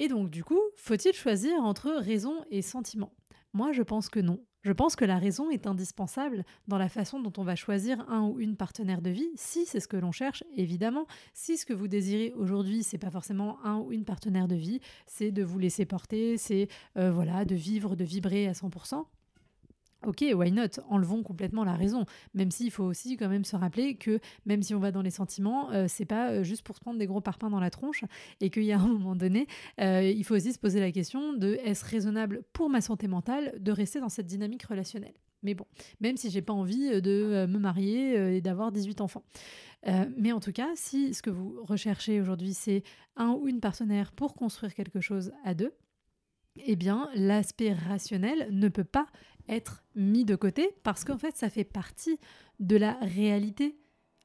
Et 0.00 0.06
donc, 0.06 0.30
du 0.30 0.44
coup, 0.44 0.60
faut-il 0.76 1.12
choisir 1.12 1.54
entre 1.64 1.90
raison 1.90 2.44
et 2.50 2.62
sentiment? 2.62 3.12
Moi, 3.52 3.72
je 3.72 3.82
pense 3.82 4.08
que 4.08 4.20
non. 4.20 4.38
Je 4.62 4.70
pense 4.70 4.94
que 4.94 5.04
la 5.04 5.18
raison 5.18 5.50
est 5.50 5.66
indispensable 5.66 6.44
dans 6.68 6.78
la 6.78 6.88
façon 6.88 7.20
dont 7.20 7.32
on 7.36 7.42
va 7.42 7.56
choisir 7.56 8.08
un 8.08 8.22
ou 8.22 8.38
une 8.38 8.56
partenaire 8.56 9.02
de 9.02 9.10
vie, 9.10 9.28
si 9.34 9.66
c'est 9.66 9.80
ce 9.80 9.88
que 9.88 9.96
l'on 9.96 10.12
cherche, 10.12 10.44
évidemment. 10.56 11.06
Si 11.34 11.56
ce 11.56 11.66
que 11.66 11.72
vous 11.72 11.88
désirez 11.88 12.32
aujourd'hui, 12.36 12.84
c'est 12.84 12.98
pas 12.98 13.10
forcément 13.10 13.58
un 13.64 13.78
ou 13.78 13.92
une 13.92 14.04
partenaire 14.04 14.46
de 14.46 14.54
vie, 14.54 14.80
c'est 15.06 15.32
de 15.32 15.42
vous 15.42 15.58
laisser 15.58 15.84
porter, 15.84 16.36
c'est 16.36 16.68
euh, 16.96 17.10
voilà, 17.10 17.44
de 17.44 17.56
vivre, 17.56 17.96
de 17.96 18.04
vibrer 18.04 18.46
à 18.46 18.52
100%. 18.52 19.04
Ok, 20.06 20.24
why 20.32 20.52
not? 20.52 20.80
Enlevons 20.90 21.24
complètement 21.24 21.64
la 21.64 21.74
raison. 21.74 22.04
Même 22.32 22.52
s'il 22.52 22.70
faut 22.70 22.84
aussi 22.84 23.16
quand 23.16 23.28
même 23.28 23.44
se 23.44 23.56
rappeler 23.56 23.96
que 23.96 24.20
même 24.46 24.62
si 24.62 24.72
on 24.74 24.78
va 24.78 24.92
dans 24.92 25.02
les 25.02 25.10
sentiments, 25.10 25.72
euh, 25.72 25.86
c'est 25.88 26.04
pas 26.04 26.30
euh, 26.30 26.42
juste 26.44 26.62
pour 26.62 26.76
se 26.76 26.80
prendre 26.80 27.00
des 27.00 27.06
gros 27.06 27.20
parpaings 27.20 27.50
dans 27.50 27.58
la 27.58 27.70
tronche 27.70 28.04
et 28.40 28.48
qu'il 28.50 28.62
y 28.62 28.72
a 28.72 28.78
un 28.78 28.86
moment 28.86 29.16
donné, 29.16 29.48
euh, 29.80 30.02
il 30.02 30.22
faut 30.24 30.36
aussi 30.36 30.52
se 30.52 30.58
poser 30.58 30.78
la 30.78 30.92
question 30.92 31.32
de 31.32 31.58
est-ce 31.64 31.84
raisonnable 31.84 32.44
pour 32.52 32.70
ma 32.70 32.80
santé 32.80 33.08
mentale 33.08 33.54
de 33.58 33.72
rester 33.72 33.98
dans 33.98 34.08
cette 34.08 34.26
dynamique 34.26 34.62
relationnelle? 34.62 35.14
Mais 35.42 35.54
bon, 35.54 35.66
même 36.00 36.16
si 36.16 36.30
j'ai 36.30 36.42
pas 36.42 36.52
envie 36.52 37.00
de 37.00 37.46
me 37.48 37.58
marier 37.58 38.36
et 38.36 38.40
d'avoir 38.40 38.72
18 38.72 39.00
enfants. 39.00 39.22
mais 40.16 40.32
en 40.32 40.40
tout 40.40 40.50
cas, 40.50 40.70
si 40.74 41.14
ce 41.14 41.22
que 41.22 41.30
vous 41.30 41.62
recherchez 41.62 42.20
aujourd'hui, 42.20 42.54
c'est 42.54 42.82
un 43.14 43.30
ou 43.30 43.46
une 43.46 43.60
partenaire 43.60 44.10
pour 44.10 44.34
construire 44.34 44.74
quelque 44.74 45.00
chose 45.00 45.30
à 45.44 45.54
deux, 45.54 45.72
eh 46.66 46.76
bien, 46.76 47.08
l'aspect 47.14 47.72
rationnel 47.72 48.48
ne 48.50 48.68
peut 48.68 48.82
pas 48.82 49.06
être 49.48 49.84
mis 49.94 50.24
de 50.24 50.36
côté 50.36 50.70
parce 50.82 51.04
qu'en 51.04 51.18
fait, 51.18 51.36
ça 51.36 51.50
fait 51.50 51.64
partie 51.64 52.18
de 52.60 52.76
la 52.76 52.94
réalité 53.00 53.78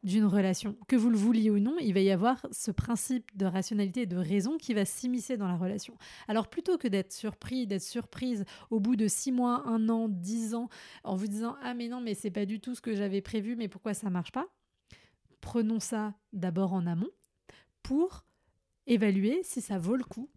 d'une 0.03 0.25
relation. 0.25 0.75
Que 0.87 0.95
vous 0.95 1.09
le 1.09 1.17
vouliez 1.17 1.49
ou 1.49 1.59
non, 1.59 1.75
il 1.79 1.93
va 1.93 2.01
y 2.01 2.11
avoir 2.11 2.45
ce 2.51 2.71
principe 2.71 3.35
de 3.37 3.45
rationalité 3.45 4.01
et 4.01 4.05
de 4.05 4.17
raison 4.17 4.57
qui 4.57 4.73
va 4.73 4.85
s'immiscer 4.85 5.37
dans 5.37 5.47
la 5.47 5.55
relation. 5.55 5.95
Alors 6.27 6.49
plutôt 6.49 6.77
que 6.77 6.87
d'être 6.87 7.13
surpris, 7.13 7.65
d'être 7.67 7.83
surprise 7.83 8.43
au 8.69 8.79
bout 8.79 8.95
de 8.95 9.07
six 9.07 9.31
mois, 9.31 9.63
un 9.65 9.87
an, 9.89 10.09
dix 10.09 10.55
ans, 10.55 10.67
en 11.03 11.15
vous 11.15 11.27
disant 11.27 11.55
ah 11.63 11.73
mais 11.73 11.87
non 11.87 12.01
mais 12.01 12.15
c'est 12.15 12.31
pas 12.31 12.45
du 12.45 12.59
tout 12.59 12.75
ce 12.75 12.81
que 12.81 12.95
j'avais 12.95 13.21
prévu, 13.21 13.55
mais 13.55 13.69
pourquoi 13.69 13.93
ça 13.93 14.09
marche 14.09 14.31
pas? 14.31 14.47
Prenons 15.39 15.79
ça 15.79 16.13
d'abord 16.33 16.73
en 16.73 16.85
amont 16.85 17.11
pour 17.81 18.25
évaluer 18.87 19.41
si 19.43 19.61
ça 19.61 19.77
vaut 19.77 19.95
le 19.95 20.03
coup 20.03 20.29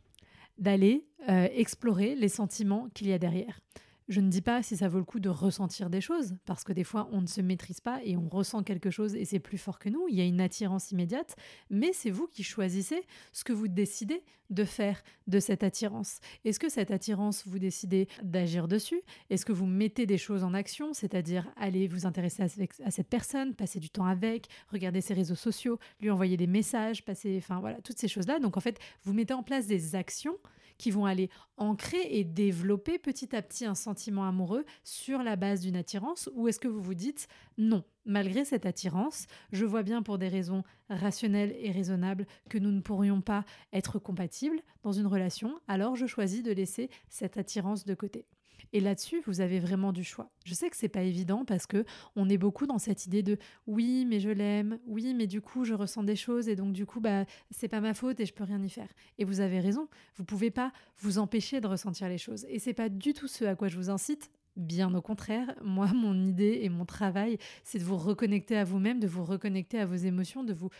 d'aller 0.59 1.07
euh, 1.29 1.49
explorer 1.53 2.15
les 2.15 2.29
sentiments 2.29 2.89
qu'il 2.95 3.09
y 3.09 3.13
a 3.13 3.19
derrière. 3.19 3.61
Je 4.09 4.21
ne 4.21 4.31
dis 4.31 4.41
pas 4.41 4.63
si 4.63 4.77
ça 4.77 4.89
vaut 4.89 4.99
le 4.99 5.05
coup 5.05 5.19
de 5.19 5.29
ressentir 5.29 5.91
des 5.91 6.01
choses, 6.01 6.37
parce 6.45 6.63
que 6.63 6.73
des 6.73 6.85
fois 6.85 7.09
on 7.11 7.21
ne 7.21 7.27
se 7.27 7.41
maîtrise 7.41 7.81
pas 7.81 8.01
et 8.05 8.17
on 8.17 8.29
ressent 8.29 8.63
quelque 8.63 8.89
chose 8.89 9.17
et 9.17 9.25
c'est 9.25 9.41
plus 9.41 9.59
fort 9.59 9.81
que 9.81 9.89
nous, 9.89 10.07
il 10.09 10.15
y 10.15 10.21
a 10.21 10.25
une 10.25 10.41
attirance 10.41 10.93
immédiate, 10.93 11.35
mais 11.71 11.93
c'est 11.93 12.11
vous 12.11 12.29
qui 12.29 12.45
choisissez 12.45 13.03
ce 13.33 13.43
que 13.43 13.53
vous 13.53 13.67
décidez 13.67 14.23
de 14.49 14.63
faire 14.63 15.03
de 15.27 15.41
cette 15.41 15.65
attirance. 15.65 16.21
Est-ce 16.45 16.61
que 16.61 16.69
cette 16.69 16.93
attirance, 16.93 17.43
vous 17.49 17.59
décidez 17.59 18.07
d'agir 18.23 18.69
dessus? 18.69 19.03
Est-ce 19.29 19.45
que 19.45 19.53
vous 19.53 19.67
mettez 19.67 20.07
des 20.07 20.19
choses 20.19 20.45
en 20.45 20.55
action, 20.55 20.95
c'est-à-dire 20.95 21.53
aller 21.57 21.89
vous 21.89 22.07
intéresser 22.07 22.45
à, 22.45 22.91
cette 22.93 23.09
personne, 23.09 23.57
passer 23.57 23.81
du 23.81 23.91
temps 23.91 24.07
avec, 24.07 24.47
regarder 24.71 25.01
ses 25.01 25.15
réseaux 25.15 25.35
sociaux, 25.35 25.81
lui 26.01 26.11
envoyer 26.11 26.37
des 26.37 26.47
messages, 26.47 27.05
passer, 27.05 27.37
enfin 27.39 27.59
voilà, 27.59 27.81
toutes 27.81 27.99
ces 27.99 28.07
choses-là? 28.07 28.39
Donc 28.39 28.57
en 28.57 28.61
fait, 28.61 28.79
vous 29.03 29.13
mettez 29.13 29.35
en 29.35 29.43
place 29.43 29.67
des 29.67 29.97
actions 29.97 30.37
qui 30.79 30.91
vont 30.91 31.07
aller 31.07 31.31
ancrer 31.57 32.07
et 32.11 32.23
développer 32.23 32.99
petit 32.99 33.35
à 33.35 33.43
petit 33.43 33.65
un 33.65 33.75
sentiment 33.75 33.96
amoureux 34.19 34.65
sur 34.85 35.23
la 35.23 35.37
base 35.37 35.61
d'une 35.61 35.77
attirance 35.77 36.31
Ou 36.35 36.49
est-ce 36.49 36.61
que 36.61 36.69
vous 36.69 36.81
vous 36.81 36.95
dites 36.95 37.29
non, 37.59 37.85
malgré 38.05 38.45
cette 38.45 38.67
attirance, 38.67 39.27
je 39.53 39.65
vois 39.65 39.83
bien 39.83 40.03
pour 40.03 40.19
des 40.19 40.29
raisons 40.29 40.63
rationnelles 40.89 41.57
et 41.59 41.71
raisonnables 41.71 42.27
que 42.49 42.59
nous 42.59 42.71
ne 42.71 42.81
pourrions 42.81 43.21
pas 43.21 43.45
être 43.73 43.99
compatibles 43.99 44.61
dans 44.83 44.93
une 44.93 45.07
relation, 45.07 45.61
alors 45.69 45.97
je 45.97 46.07
choisis 46.07 46.43
de 46.43 46.53
laisser 46.53 46.91
cette 47.09 47.37
attirance 47.37 47.85
de 47.85 47.95
côté. 47.95 48.27
Et 48.73 48.81
là-dessus, 48.81 49.23
vous 49.27 49.41
avez 49.41 49.59
vraiment 49.59 49.93
du 49.93 50.05
choix. 50.05 50.31
Je 50.45 50.55
sais 50.55 50.69
que 50.71 50.77
c'est 50.77 50.89
pas 50.89 51.03
évident 51.03 51.45
parce 51.45 51.67
que 51.67 51.85
on 52.15 52.29
est 52.29 52.39
beaucoup 52.39 52.67
dans 52.67 52.79
cette 52.79 53.07
idée 53.07 53.23
de 53.23 53.39
oui, 53.67 54.05
mais 54.07 54.21
je 54.21 54.31
l'aime, 54.31 54.79
oui, 54.87 55.15
mais 55.15 55.27
du 55.27 55.41
coup, 55.41 55.65
je 55.65 55.75
ressens 55.75 56.03
des 56.03 56.17
choses 56.17 56.49
et 56.49 56.57
donc 56.57 56.73
du 56.73 56.87
coup, 56.87 57.01
bah, 57.01 57.25
c'est 57.51 57.69
pas 57.69 57.81
ma 57.81 57.95
faute 57.95 58.21
et 58.21 58.27
je 58.27 58.33
peux 58.33 58.45
rien 58.45 58.63
y 58.63 58.71
faire. 58.71 58.89
Et 59.19 59.25
vous 59.25 59.41
avez 59.41 59.61
raison, 59.61 59.89
vous 60.17 60.25
pouvez 60.25 60.51
pas 60.51 60.73
vous 60.99 61.19
empêcher 61.19 61.61
de 61.61 61.67
ressentir 61.67 62.09
les 62.09 62.19
choses. 62.19 62.47
Et 62.49 62.59
c'est 62.59 62.75
pas 62.75 62.89
du 62.89 63.13
tout 63.13 63.29
ce 63.29 63.45
à 63.45 63.55
quoi 63.55 63.69
je 63.69 63.77
vous 63.77 63.91
incite. 63.91 64.31
Bien 64.57 64.95
au 64.95 65.03
contraire, 65.03 65.55
moi, 65.63 65.87
mon 65.95 66.19
idée 66.25 66.61
et 66.63 66.69
mon 66.69 66.87
travail, 66.87 67.39
c'est 67.65 67.79
de 67.79 67.85
vous 67.85 67.97
reconnecter 67.97 68.57
à 68.57 68.65
vous-même, 68.65 69.01
de 69.01 69.07
vous 69.07 69.25
reconnecter 69.25 69.79
à 69.79 69.87
vos 69.87 69.97
émotions, 69.97 70.45
de 70.45 70.55
vous 70.55 70.71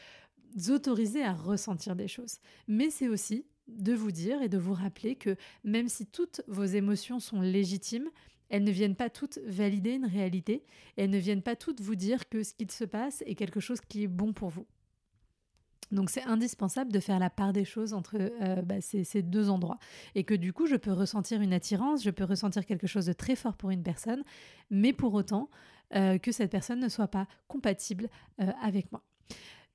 autoriser 0.71 1.23
à 1.23 1.35
ressentir 1.35 1.97
des 1.97 2.09
choses. 2.09 2.39
Mais 2.69 2.91
c'est 2.91 3.09
aussi 3.09 3.45
de 3.69 3.95
vous 3.95 4.11
dire 4.11 4.43
et 4.43 4.49
de 4.49 4.59
vous 4.59 4.75
rappeler 4.75 5.17
que 5.17 5.37
même 5.65 5.89
si 5.89 6.07
toutes 6.07 6.43
vos 6.47 6.65
émotions 6.65 7.21
sont 7.21 7.41
légitimes, 7.41 8.09
elles 8.49 8.65
ne 8.65 8.71
viennent 8.71 8.95
pas 8.95 9.11
toutes 9.11 9.39
valider 9.47 9.93
une 9.93 10.07
réalité, 10.07 10.65
elles 10.97 11.11
ne 11.11 11.19
viennent 11.19 11.43
pas 11.43 11.57
toutes 11.57 11.81
vous 11.81 11.97
dire 11.97 12.29
que 12.29 12.43
ce 12.43 12.55
qu'il 12.55 12.71
se 12.71 12.85
passe 12.85 13.23
est 13.27 13.35
quelque 13.35 13.61
chose 13.61 13.81
qui 13.81 14.05
est 14.05 14.09
bon 14.09 14.33
pour 14.33 14.51
vous. 14.51 14.67
Donc 15.93 16.11
c'est 16.11 16.23
indispensable 16.25 16.91
de 16.91 16.99
faire 16.99 17.19
la 17.19 17.31
part 17.31 17.53
des 17.53 17.65
choses 17.65 17.93
entre 17.93 18.17
euh, 18.19 18.63
bah, 18.63 18.81
ces, 18.81 19.23
deux 19.23 19.51
endroits. 19.51 19.79
Et 20.15 20.25
que 20.25 20.35
du 20.35 20.53
coup, 20.53 20.67
je 20.67 20.77
peux 20.77 20.93
ressentir 20.93 21.41
une 21.41 21.53
attirance, 21.53 22.03
je 22.03 22.11
peux 22.11 22.25
ressentir 22.25 22.67
quelque 22.67 22.87
chose 22.87 23.07
de 23.07 23.13
très 23.13 23.37
fort 23.37 23.57
pour 23.57 23.71
une 23.71 23.83
personne, 23.83 24.23
mais 24.71 24.93
pour 24.93 25.15
autant 25.15 25.49
euh, 25.95 26.19
que 26.19 26.33
cette 26.33 26.51
personne 26.51 26.81
ne 26.81 26.89
soit 26.89 27.09
pas 27.09 27.29
compatible 27.47 28.09
euh, 28.41 28.51
avec 28.63 28.91
moi. 28.91 29.03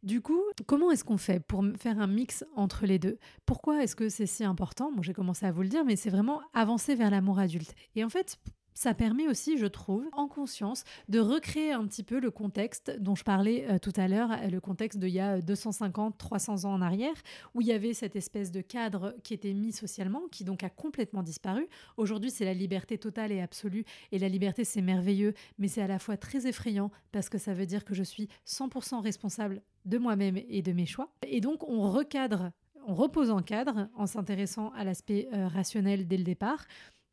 Du 0.04 0.20
coup, 0.20 0.42
comment 0.66 0.90
est-ce 0.90 1.04
qu'on 1.04 1.18
fait 1.18 1.40
pour 1.40 1.64
faire 1.78 2.00
un 2.00 2.08
mix 2.08 2.44
entre 2.56 2.88
les 2.88 2.98
deux? 2.98 3.20
Pourquoi 3.46 3.84
est-ce 3.84 3.96
que 3.96 4.10
c'est 4.10 4.26
si 4.26 4.44
important? 4.44 4.92
Bon, 4.92 5.04
j'ai 5.04 5.14
commencé 5.14 5.46
à 5.46 5.52
vous 5.52 5.62
le 5.62 5.68
dire, 5.68 5.86
mais 5.86 5.96
c'est 5.96 6.10
vraiment 6.10 6.42
avancer 6.56 6.96
vers 6.96 7.12
l'amour 7.12 7.38
adulte. 7.38 7.76
Et 7.96 8.04
en 8.04 8.10
fait, 8.10 8.40
ça 8.74 8.96
permet 8.96 9.28
aussi, 9.28 9.60
je 9.60 9.68
trouve, 9.68 10.08
en 10.14 10.28
conscience, 10.28 10.86
de 11.08 11.20
recréer 11.20 11.72
un 11.74 11.86
petit 11.86 12.02
peu 12.02 12.20
le 12.20 12.32
contexte 12.32 12.98
dont 13.00 13.14
je 13.14 13.24
parlais 13.24 13.70
euh, 13.70 13.78
tout 13.78 13.94
à 13.96 14.08
l'heure, 14.08 14.30
le 14.50 14.60
contexte 14.60 14.98
d'il 14.98 15.10
y 15.10 15.20
a 15.20 15.40
250, 15.40 16.18
300 16.18 16.66
ans 16.66 16.74
en 16.74 16.82
arrière, 16.82 17.14
où 17.54 17.62
il 17.62 17.68
y 17.68 17.72
avait 17.72 17.94
cette 17.94 18.16
espèce 18.16 18.50
de 18.50 18.62
cadre 18.62 19.14
qui 19.24 19.36
était 19.36 19.54
mis 19.54 19.72
socialement, 19.72 20.24
qui 20.32 20.44
donc 20.44 20.64
a 20.64 20.70
complètement 20.72 21.22
disparu. 21.22 21.68
Aujourd'hui, 21.98 22.32
c'est 22.32 22.46
la 22.46 22.56
liberté 22.56 22.98
totale 22.98 23.32
et 23.32 23.42
absolue, 23.42 23.86
et 24.12 24.18
la 24.18 24.30
liberté, 24.30 24.64
c'est 24.64 24.82
merveilleux, 24.82 25.36
mais 25.60 25.68
c'est 25.68 25.84
à 25.84 25.88
la 25.88 26.00
fois 26.00 26.18
très 26.18 26.48
effrayant, 26.48 26.90
parce 27.12 27.30
que 27.30 27.38
ça 27.38 27.54
veut 27.54 27.68
dire 27.68 27.86
que 27.86 27.94
je 27.94 28.02
suis 28.02 28.30
100% 28.48 29.00
responsable 29.04 29.62
de 29.86 29.98
moi-même 29.98 30.38
et 30.50 30.62
de 30.62 30.72
mes 30.72 30.86
choix. 30.86 31.10
Et 31.28 31.42
donc, 31.42 31.68
on 31.68 31.90
recadre 31.92 32.52
on 32.88 32.96
repose 32.96 33.30
en 33.30 33.44
cadre 33.44 33.90
en 33.96 34.08
s'intéressant 34.08 34.72
à 34.72 34.84
l'aspect 34.84 35.30
euh, 35.34 35.48
rationnel 35.48 36.08
dès 36.08 36.18
le 36.18 36.24
départ 36.24 36.66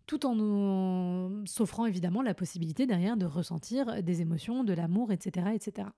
tout 0.06 0.24
en 0.24 1.44
s'offrant 1.44 1.84
évidemment 1.84 2.22
la 2.22 2.32
possibilité 2.32 2.86
derrière 2.86 3.18
de 3.18 3.26
ressentir 3.26 4.02
des 4.02 4.22
émotions, 4.22 4.64
de 4.64 4.72
l'amour, 4.72 5.12
etc., 5.12 5.48
etc. 5.54 5.88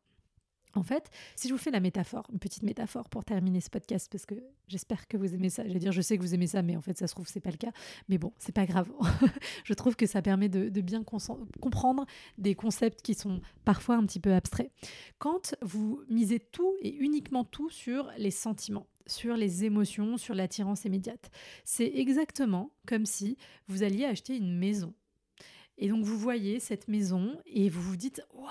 En 0.75 0.83
fait, 0.83 1.11
si 1.37 1.49
je 1.49 1.53
vous 1.53 1.59
fais 1.59 1.71
la 1.71 1.81
métaphore, 1.81 2.27
une 2.33 2.39
petite 2.39 2.62
métaphore 2.62 3.09
pour 3.09 3.25
terminer 3.25 3.61
ce 3.61 3.71
podcast, 3.71 4.09
parce 4.11 4.27
que 4.27 4.35
j'espère 4.69 5.09
que 5.09 5.17
vous 5.17 5.35
aimez 5.35 5.50
ça. 5.50 5.67
Je 5.67 5.73
vais 5.73 5.79
dire, 5.79 5.93
je 5.93 6.00
sais 6.00 6.17
que 6.17 6.23
vous 6.23 6.35
aimez 6.35 6.47
ça, 6.47 6.62
mais 6.62 6.77
en 6.77 6.81
fait, 6.81 6.97
ça 6.97 7.07
se 7.07 7.15
trouve, 7.15 7.27
c'est 7.29 7.41
pas 7.41 7.50
le 7.50 7.57
cas. 7.57 7.73
Mais 8.09 8.19
bon, 8.19 8.33
c'est 8.39 8.55
pas 8.55 8.67
grave. 8.67 8.89
je 9.65 9.75
trouve 9.75 9.97
que 9.97 10.07
ça 10.07 10.23
permet 10.23 10.49
de, 10.49 10.69
de 10.69 10.81
bien 10.81 11.03
comprendre 11.03 12.07
des 12.39 12.55
concepts 12.55 13.03
qui 13.03 13.15
sont 13.15 13.41
parfois 13.65 13.97
un 13.97 14.07
petit 14.07 14.21
peu 14.21 14.33
abstraits. 14.33 14.71
Quand 15.19 15.55
vous 15.62 16.03
misez 16.09 16.41
tout 16.41 16.75
et 16.81 16.95
uniquement 16.95 17.45
tout 17.45 17.71
sur 17.71 18.11
les 18.17 18.31
sentiments, 18.31 18.87
sur 19.07 19.37
les 19.37 19.65
émotions, 19.65 20.17
sur 20.17 20.35
l'attirance 20.35 20.85
immédiate. 20.85 21.31
C'est 21.65 21.93
exactement 21.97 22.73
comme 22.87 23.07
si 23.07 23.37
vous 23.69 23.83
alliez 23.83 24.05
acheter 24.05 24.37
une 24.37 24.57
maison. 24.57 24.95
Et 25.79 25.89
donc 25.89 26.05
vous 26.05 26.19
voyez 26.19 26.61
cette 26.61 26.89
maison 26.89 27.39
et 27.47 27.69
vous 27.69 27.83
vous 27.83 27.97
dites 27.97 28.23
waouh, 28.35 28.50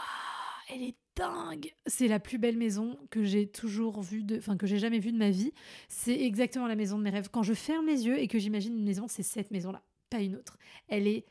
elle 0.69 0.83
est 0.83 0.95
dingue. 1.15 1.73
C'est 1.85 2.07
la 2.07 2.19
plus 2.19 2.37
belle 2.37 2.57
maison 2.57 2.97
que 3.09 3.23
j'ai 3.23 3.47
toujours 3.47 4.01
vue 4.01 4.23
de 4.23 4.37
enfin 4.37 4.57
que 4.57 4.67
j'ai 4.67 4.79
jamais 4.79 4.99
vue 4.99 5.11
de 5.11 5.17
ma 5.17 5.31
vie. 5.31 5.51
C'est 5.87 6.19
exactement 6.21 6.67
la 6.67 6.75
maison 6.75 6.97
de 6.97 7.03
mes 7.03 7.09
rêves. 7.09 7.29
Quand 7.31 7.43
je 7.43 7.53
ferme 7.53 7.87
les 7.87 8.05
yeux 8.05 8.19
et 8.19 8.27
que 8.27 8.39
j'imagine 8.39 8.77
une 8.77 8.85
maison, 8.85 9.07
c'est 9.07 9.23
cette 9.23 9.51
maison-là, 9.51 9.81
pas 10.09 10.21
une 10.21 10.35
autre. 10.35 10.57
Elle 10.87 11.07
est 11.07 11.25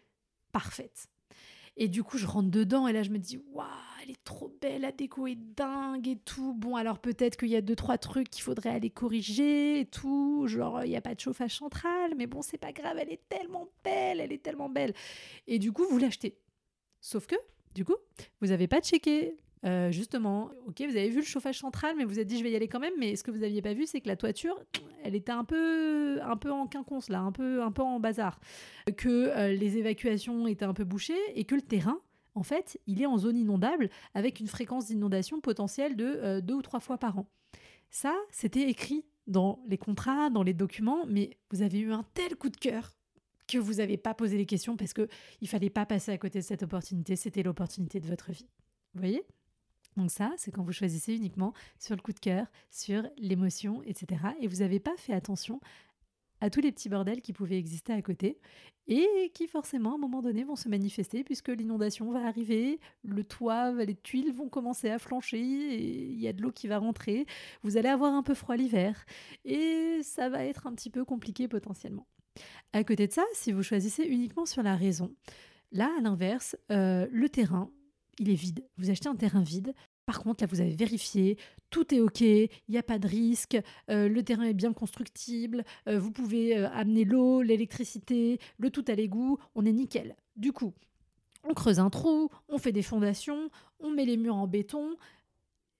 parfaite. 0.52 1.08
Et 1.80 1.86
du 1.86 2.02
coup, 2.02 2.18
je 2.18 2.26
rentre 2.26 2.50
dedans 2.50 2.88
et 2.88 2.92
là, 2.92 3.04
je 3.04 3.10
me 3.10 3.18
dis, 3.18 3.40
waouh, 3.52 3.66
elle 4.02 4.10
est 4.10 4.24
trop 4.24 4.52
belle, 4.60 4.80
la 4.80 4.90
déco 4.90 5.28
est 5.28 5.36
dingue 5.36 6.08
et 6.08 6.16
tout. 6.16 6.52
Bon, 6.52 6.74
alors 6.74 6.98
peut-être 6.98 7.36
qu'il 7.36 7.50
y 7.50 7.56
a 7.56 7.60
deux, 7.60 7.76
trois 7.76 7.98
trucs 7.98 8.30
qu'il 8.30 8.42
faudrait 8.42 8.70
aller 8.70 8.90
corriger 8.90 9.80
et 9.80 9.86
tout. 9.86 10.48
Genre, 10.48 10.82
il 10.84 10.90
n'y 10.90 10.96
a 10.96 11.00
pas 11.00 11.14
de 11.14 11.20
chauffage 11.20 11.56
central, 11.56 12.14
mais 12.16 12.26
bon, 12.26 12.42
c'est 12.42 12.58
pas 12.58 12.72
grave, 12.72 12.98
elle 13.00 13.12
est 13.12 13.28
tellement 13.28 13.68
belle, 13.84 14.18
elle 14.18 14.32
est 14.32 14.42
tellement 14.42 14.68
belle. 14.68 14.92
Et 15.46 15.60
du 15.60 15.70
coup, 15.70 15.84
vous 15.88 15.98
l'achetez. 15.98 16.36
Sauf 17.00 17.28
que, 17.28 17.36
du 17.74 17.84
coup, 17.84 17.96
vous 18.40 18.48
n'avez 18.48 18.68
pas 18.68 18.80
checké 18.80 19.36
euh, 19.64 19.90
justement, 19.90 20.50
ok, 20.66 20.82
vous 20.88 20.96
avez 20.96 21.08
vu 21.08 21.18
le 21.18 21.24
chauffage 21.24 21.58
central, 21.58 21.96
mais 21.96 22.04
vous 22.04 22.18
êtes 22.20 22.26
dit 22.26 22.38
je 22.38 22.44
vais 22.44 22.50
y 22.50 22.56
aller 22.56 22.68
quand 22.68 22.78
même. 22.78 22.92
Mais 22.98 23.16
ce 23.16 23.24
que 23.24 23.30
vous 23.30 23.38
n'aviez 23.38 23.62
pas 23.62 23.74
vu, 23.74 23.86
c'est 23.86 24.00
que 24.00 24.08
la 24.08 24.16
toiture, 24.16 24.58
elle 25.02 25.14
était 25.14 25.32
un 25.32 25.44
peu, 25.44 26.20
un 26.22 26.36
peu 26.36 26.50
en 26.50 26.66
quinconce 26.66 27.08
là, 27.08 27.20
un 27.20 27.32
peu, 27.32 27.62
un 27.62 27.72
peu 27.72 27.82
en 27.82 28.00
bazar. 28.00 28.38
Que 28.96 29.08
euh, 29.08 29.52
les 29.52 29.78
évacuations 29.78 30.46
étaient 30.46 30.64
un 30.64 30.74
peu 30.74 30.84
bouchées 30.84 31.18
et 31.34 31.44
que 31.44 31.54
le 31.54 31.62
terrain, 31.62 32.00
en 32.34 32.42
fait, 32.42 32.80
il 32.86 33.02
est 33.02 33.06
en 33.06 33.18
zone 33.18 33.36
inondable 33.36 33.90
avec 34.14 34.40
une 34.40 34.46
fréquence 34.46 34.86
d'inondation 34.86 35.40
potentielle 35.40 35.96
de 35.96 36.04
euh, 36.04 36.40
deux 36.40 36.54
ou 36.54 36.62
trois 36.62 36.80
fois 36.80 36.98
par 36.98 37.18
an. 37.18 37.26
Ça, 37.90 38.14
c'était 38.30 38.68
écrit 38.68 39.04
dans 39.26 39.62
les 39.66 39.78
contrats, 39.78 40.30
dans 40.30 40.42
les 40.42 40.54
documents, 40.54 41.04
mais 41.06 41.36
vous 41.50 41.62
avez 41.62 41.80
eu 41.80 41.92
un 41.92 42.04
tel 42.14 42.36
coup 42.36 42.48
de 42.48 42.56
cœur 42.56 42.97
que 43.48 43.58
vous 43.58 43.74
n'avez 43.74 43.96
pas 43.96 44.14
posé 44.14 44.36
les 44.36 44.46
questions 44.46 44.76
parce 44.76 44.92
que 44.92 45.08
il 45.40 45.48
fallait 45.48 45.70
pas 45.70 45.86
passer 45.86 46.12
à 46.12 46.18
côté 46.18 46.38
de 46.38 46.44
cette 46.44 46.62
opportunité. 46.62 47.16
C'était 47.16 47.42
l'opportunité 47.42 47.98
de 47.98 48.06
votre 48.06 48.30
vie. 48.30 48.48
Vous 48.94 49.00
voyez? 49.00 49.24
Donc 49.96 50.10
ça, 50.12 50.32
c'est 50.36 50.52
quand 50.52 50.62
vous 50.62 50.72
choisissez 50.72 51.14
uniquement 51.14 51.52
sur 51.78 51.96
le 51.96 52.00
coup 52.00 52.12
de 52.12 52.20
cœur, 52.20 52.46
sur 52.70 53.02
l'émotion, 53.16 53.82
etc. 53.82 54.20
Et 54.40 54.46
vous 54.46 54.58
n'avez 54.58 54.78
pas 54.78 54.96
fait 54.96 55.12
attention 55.12 55.60
à 56.40 56.50
tous 56.50 56.60
les 56.60 56.70
petits 56.70 56.88
bordels 56.88 57.20
qui 57.20 57.32
pouvaient 57.32 57.58
exister 57.58 57.92
à 57.92 58.00
côté 58.00 58.38
et 58.86 59.32
qui 59.34 59.48
forcément 59.48 59.92
à 59.92 59.94
un 59.96 59.98
moment 59.98 60.22
donné 60.22 60.44
vont 60.44 60.56
se 60.56 60.68
manifester 60.68 61.24
puisque 61.24 61.48
l'inondation 61.48 62.12
va 62.12 62.26
arriver, 62.26 62.78
le 63.02 63.24
toit, 63.24 63.72
les 63.72 63.96
tuiles 63.96 64.32
vont 64.32 64.48
commencer 64.48 64.88
à 64.88 64.98
flancher, 64.98 65.40
il 65.40 66.20
y 66.20 66.28
a 66.28 66.32
de 66.32 66.40
l'eau 66.42 66.52
qui 66.52 66.68
va 66.68 66.78
rentrer, 66.78 67.26
vous 67.62 67.76
allez 67.76 67.88
avoir 67.88 68.14
un 68.14 68.22
peu 68.22 68.34
froid 68.34 68.56
l'hiver 68.56 69.04
et 69.44 70.00
ça 70.02 70.28
va 70.28 70.44
être 70.44 70.66
un 70.66 70.74
petit 70.74 70.90
peu 70.90 71.04
compliqué 71.04 71.48
potentiellement. 71.48 72.06
À 72.72 72.84
côté 72.84 73.06
de 73.06 73.12
ça, 73.12 73.24
si 73.32 73.52
vous 73.52 73.62
choisissez 73.62 74.04
uniquement 74.04 74.46
sur 74.46 74.62
la 74.62 74.76
raison, 74.76 75.14
là 75.72 75.90
à 75.98 76.02
l'inverse, 76.02 76.56
euh, 76.70 77.06
le 77.10 77.28
terrain, 77.28 77.70
il 78.18 78.30
est 78.30 78.34
vide. 78.34 78.64
Vous 78.76 78.90
achetez 78.90 79.08
un 79.08 79.16
terrain 79.16 79.42
vide. 79.42 79.74
Par 80.06 80.22
contre, 80.22 80.42
là, 80.42 80.48
vous 80.50 80.60
avez 80.60 80.74
vérifié, 80.74 81.36
tout 81.70 81.94
est 81.94 82.00
OK, 82.00 82.22
il 82.22 82.48
n'y 82.68 82.78
a 82.78 82.82
pas 82.82 82.98
de 82.98 83.06
risque, 83.06 83.58
euh, 83.90 84.08
le 84.08 84.22
terrain 84.22 84.44
est 84.44 84.54
bien 84.54 84.72
constructible, 84.72 85.64
euh, 85.86 85.98
vous 85.98 86.10
pouvez 86.10 86.56
amener 86.56 87.04
l'eau, 87.04 87.42
l'électricité, 87.42 88.38
le 88.56 88.70
tout 88.70 88.84
à 88.88 88.94
l'égout, 88.94 89.38
on 89.54 89.66
est 89.66 89.72
nickel. 89.72 90.16
Du 90.36 90.52
coup, 90.52 90.72
on 91.44 91.52
creuse 91.52 91.78
un 91.78 91.90
trou, 91.90 92.30
on 92.48 92.56
fait 92.56 92.72
des 92.72 92.82
fondations, 92.82 93.50
on 93.80 93.90
met 93.90 94.06
les 94.06 94.16
murs 94.16 94.36
en 94.36 94.46
béton, 94.46 94.96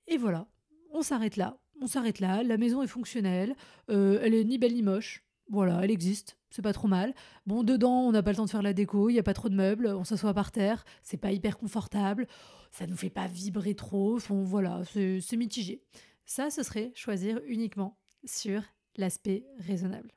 Et 0.06 0.18
voilà, 0.18 0.46
on 0.92 1.02
s'arrête 1.02 1.36
là. 1.36 1.58
On 1.80 1.86
s'arrête 1.86 2.18
là. 2.18 2.42
La 2.42 2.56
maison 2.56 2.82
est 2.82 2.88
fonctionnelle. 2.88 3.54
Elle 3.88 4.34
est 4.34 4.44
ni 4.44 4.58
belle 4.58 4.74
ni 4.74 4.82
moche. 4.82 5.22
Voilà, 5.50 5.80
elle 5.82 5.90
existe. 5.90 6.36
C'est 6.50 6.62
pas 6.62 6.72
trop 6.72 6.88
mal. 6.88 7.14
Bon, 7.46 7.62
dedans, 7.62 8.02
on 8.02 8.12
n'a 8.12 8.22
pas 8.22 8.30
le 8.30 8.36
temps 8.36 8.44
de 8.44 8.50
faire 8.50 8.62
la 8.62 8.72
déco. 8.72 9.08
Il 9.08 9.14
n'y 9.14 9.18
a 9.18 9.22
pas 9.22 9.34
trop 9.34 9.48
de 9.48 9.54
meubles. 9.54 9.86
On 9.88 10.04
s'assoit 10.04 10.34
par 10.34 10.52
terre. 10.52 10.84
C'est 11.02 11.16
pas 11.16 11.32
hyper 11.32 11.58
confortable. 11.58 12.26
Ça 12.70 12.86
nous 12.86 12.96
fait 12.96 13.10
pas 13.10 13.26
vibrer 13.26 13.74
trop. 13.74 14.16
Enfin, 14.16 14.34
voilà, 14.42 14.82
c'est 14.84 15.36
mitigé. 15.36 15.82
Ça, 16.26 16.50
ce 16.50 16.62
serait 16.62 16.92
choisir 16.94 17.40
uniquement 17.46 17.98
sur 18.24 18.62
l'aspect 18.96 19.46
raisonnable. 19.58 20.12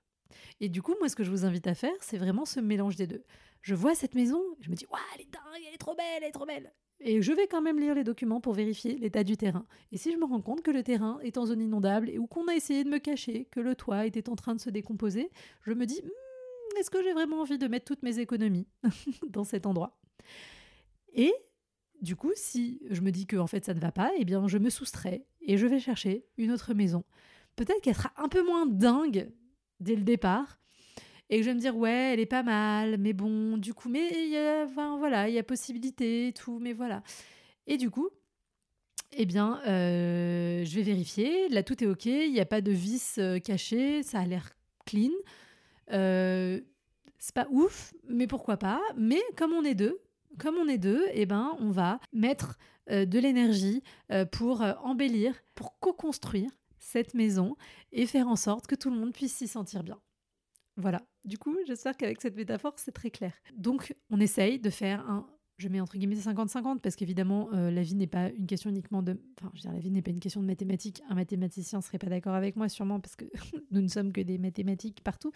Et 0.59 0.69
du 0.69 0.81
coup, 0.81 0.95
moi, 0.99 1.09
ce 1.09 1.15
que 1.15 1.23
je 1.23 1.31
vous 1.31 1.45
invite 1.45 1.67
à 1.67 1.75
faire, 1.75 1.93
c'est 2.01 2.17
vraiment 2.17 2.45
ce 2.45 2.59
mélange 2.59 2.95
des 2.95 3.07
deux. 3.07 3.23
Je 3.61 3.75
vois 3.75 3.95
cette 3.95 4.15
maison, 4.15 4.41
je 4.59 4.69
me 4.69 4.75
dis, 4.75 4.85
waouh, 4.87 5.01
elle 5.15 5.21
est 5.21 5.31
dingue, 5.31 5.63
elle 5.67 5.73
est 5.73 5.77
trop 5.77 5.95
belle, 5.95 6.05
elle 6.17 6.29
est 6.29 6.31
trop 6.31 6.45
belle. 6.45 6.73
Et 7.03 7.21
je 7.21 7.33
vais 7.33 7.47
quand 7.47 7.61
même 7.61 7.79
lire 7.79 7.95
les 7.95 8.03
documents 8.03 8.39
pour 8.39 8.53
vérifier 8.53 8.95
l'état 8.95 9.23
du 9.23 9.35
terrain. 9.35 9.65
Et 9.91 9.97
si 9.97 10.11
je 10.11 10.17
me 10.17 10.25
rends 10.25 10.41
compte 10.41 10.61
que 10.61 10.69
le 10.69 10.83
terrain 10.83 11.19
est 11.23 11.37
en 11.37 11.47
zone 11.47 11.61
inondable 11.61 12.11
ou 12.19 12.27
qu'on 12.27 12.47
a 12.47 12.53
essayé 12.53 12.83
de 12.83 12.89
me 12.89 12.99
cacher, 12.99 13.45
que 13.45 13.59
le 13.59 13.75
toit 13.75 14.05
était 14.05 14.29
en 14.29 14.35
train 14.35 14.53
de 14.53 14.59
se 14.59 14.69
décomposer, 14.69 15.31
je 15.63 15.73
me 15.73 15.85
dis 15.85 15.99
hmm, 16.03 16.77
est-ce 16.79 16.91
que 16.91 17.01
j'ai 17.01 17.13
vraiment 17.13 17.41
envie 17.41 17.57
de 17.57 17.67
mettre 17.67 17.85
toutes 17.85 18.03
mes 18.03 18.19
économies 18.19 18.67
dans 19.29 19.43
cet 19.43 19.65
endroit? 19.65 19.99
Et 21.13 21.33
du 22.01 22.15
coup, 22.15 22.31
si 22.35 22.81
je 22.89 23.01
me 23.01 23.11
dis 23.11 23.25
que 23.25 23.37
en 23.37 23.47
fait 23.47 23.65
ça 23.65 23.73
ne 23.73 23.79
va 23.79 23.91
pas, 23.91 24.11
eh 24.17 24.25
bien 24.25 24.47
je 24.47 24.59
me 24.59 24.69
soustrais 24.69 25.25
et 25.41 25.57
je 25.57 25.65
vais 25.65 25.79
chercher 25.79 26.25
une 26.37 26.51
autre 26.51 26.75
maison. 26.75 27.03
Peut-être 27.55 27.81
qu'elle 27.81 27.95
sera 27.95 28.13
un 28.17 28.27
peu 28.27 28.43
moins 28.45 28.67
dingue 28.67 29.31
dès 29.79 29.95
le 29.95 30.03
départ, 30.03 30.60
et 31.31 31.37
que 31.37 31.43
je 31.43 31.49
vais 31.49 31.55
me 31.55 31.59
dire 31.59 31.75
ouais 31.77 32.13
elle 32.13 32.19
est 32.19 32.25
pas 32.25 32.43
mal 32.43 32.97
mais 32.99 33.13
bon 33.13 33.57
du 33.57 33.73
coup 33.73 33.89
mais 33.89 34.09
il 34.11 34.29
y 34.29 34.37
a 34.37 34.65
voilà 34.65 35.29
il 35.29 35.33
y 35.33 35.39
a 35.39 35.43
possibilité 35.43 36.33
tout 36.37 36.59
mais 36.59 36.73
voilà 36.73 37.01
et 37.65 37.77
du 37.77 37.89
coup 37.89 38.09
eh 39.13 39.25
bien 39.25 39.61
euh, 39.67 40.63
je 40.65 40.75
vais 40.75 40.83
vérifier 40.83 41.49
là 41.49 41.63
tout 41.63 41.83
est 41.83 41.87
ok 41.87 42.05
il 42.05 42.31
n'y 42.31 42.39
a 42.39 42.45
pas 42.45 42.61
de 42.61 42.71
vis 42.71 43.15
euh, 43.17 43.39
caché 43.39 44.03
ça 44.03 44.19
a 44.19 44.25
l'air 44.25 44.51
clean 44.85 45.11
euh, 45.91 46.59
c'est 47.17 47.33
pas 47.33 47.47
ouf 47.49 47.93
mais 48.07 48.27
pourquoi 48.27 48.57
pas 48.57 48.81
mais 48.97 49.21
comme 49.37 49.53
on 49.53 49.63
est 49.63 49.75
deux 49.75 49.99
comme 50.37 50.55
on 50.55 50.69
est 50.69 50.77
deux, 50.77 51.05
eh 51.11 51.25
ben, 51.25 51.57
on 51.59 51.71
va 51.71 51.99
mettre 52.13 52.57
de 52.89 53.19
l'énergie 53.19 53.83
pour 54.31 54.61
embellir, 54.81 55.35
pour 55.55 55.77
co-construire 55.79 56.49
cette 56.79 57.13
maison 57.13 57.57
et 57.91 58.07
faire 58.07 58.29
en 58.29 58.37
sorte 58.37 58.65
que 58.65 58.75
tout 58.75 58.89
le 58.89 58.95
monde 58.95 59.11
puisse 59.11 59.35
s'y 59.35 59.49
sentir 59.49 59.83
bien. 59.83 59.99
Voilà. 60.77 61.01
Du 61.25 61.37
coup, 61.37 61.55
j'espère 61.67 61.95
qu'avec 61.97 62.21
cette 62.21 62.35
métaphore, 62.35 62.73
c'est 62.77 62.91
très 62.91 63.11
clair. 63.11 63.33
Donc, 63.55 63.95
on 64.09 64.19
essaye 64.19 64.59
de 64.59 64.69
faire 64.69 65.07
un 65.09 65.27
je 65.61 65.67
mets 65.67 65.79
entre 65.79 65.97
guillemets 65.97 66.15
50-50 66.15 66.79
parce 66.79 66.95
qu'évidemment 66.95 67.49
euh, 67.53 67.69
la 67.69 67.83
vie 67.83 67.93
n'est 67.93 68.07
pas 68.07 68.29
une 68.31 68.47
question 68.47 68.71
uniquement 68.71 69.03
de 69.03 69.17
enfin 69.39 69.51
je 69.53 69.59
veux 69.59 69.61
dire 69.61 69.73
la 69.73 69.79
vie 69.79 69.91
n'est 69.91 70.01
pas 70.01 70.09
une 70.09 70.19
question 70.19 70.41
de 70.41 70.47
mathématiques. 70.47 71.03
Un 71.09 71.15
mathématicien 71.15 71.81
serait 71.81 71.99
pas 71.99 72.07
d'accord 72.07 72.33
avec 72.33 72.55
moi 72.55 72.67
sûrement 72.67 72.99
parce 72.99 73.15
que 73.15 73.25
nous 73.71 73.81
ne 73.81 73.87
sommes 73.87 74.11
que 74.11 74.21
des 74.21 74.39
mathématiques 74.39 75.03
partout. 75.03 75.31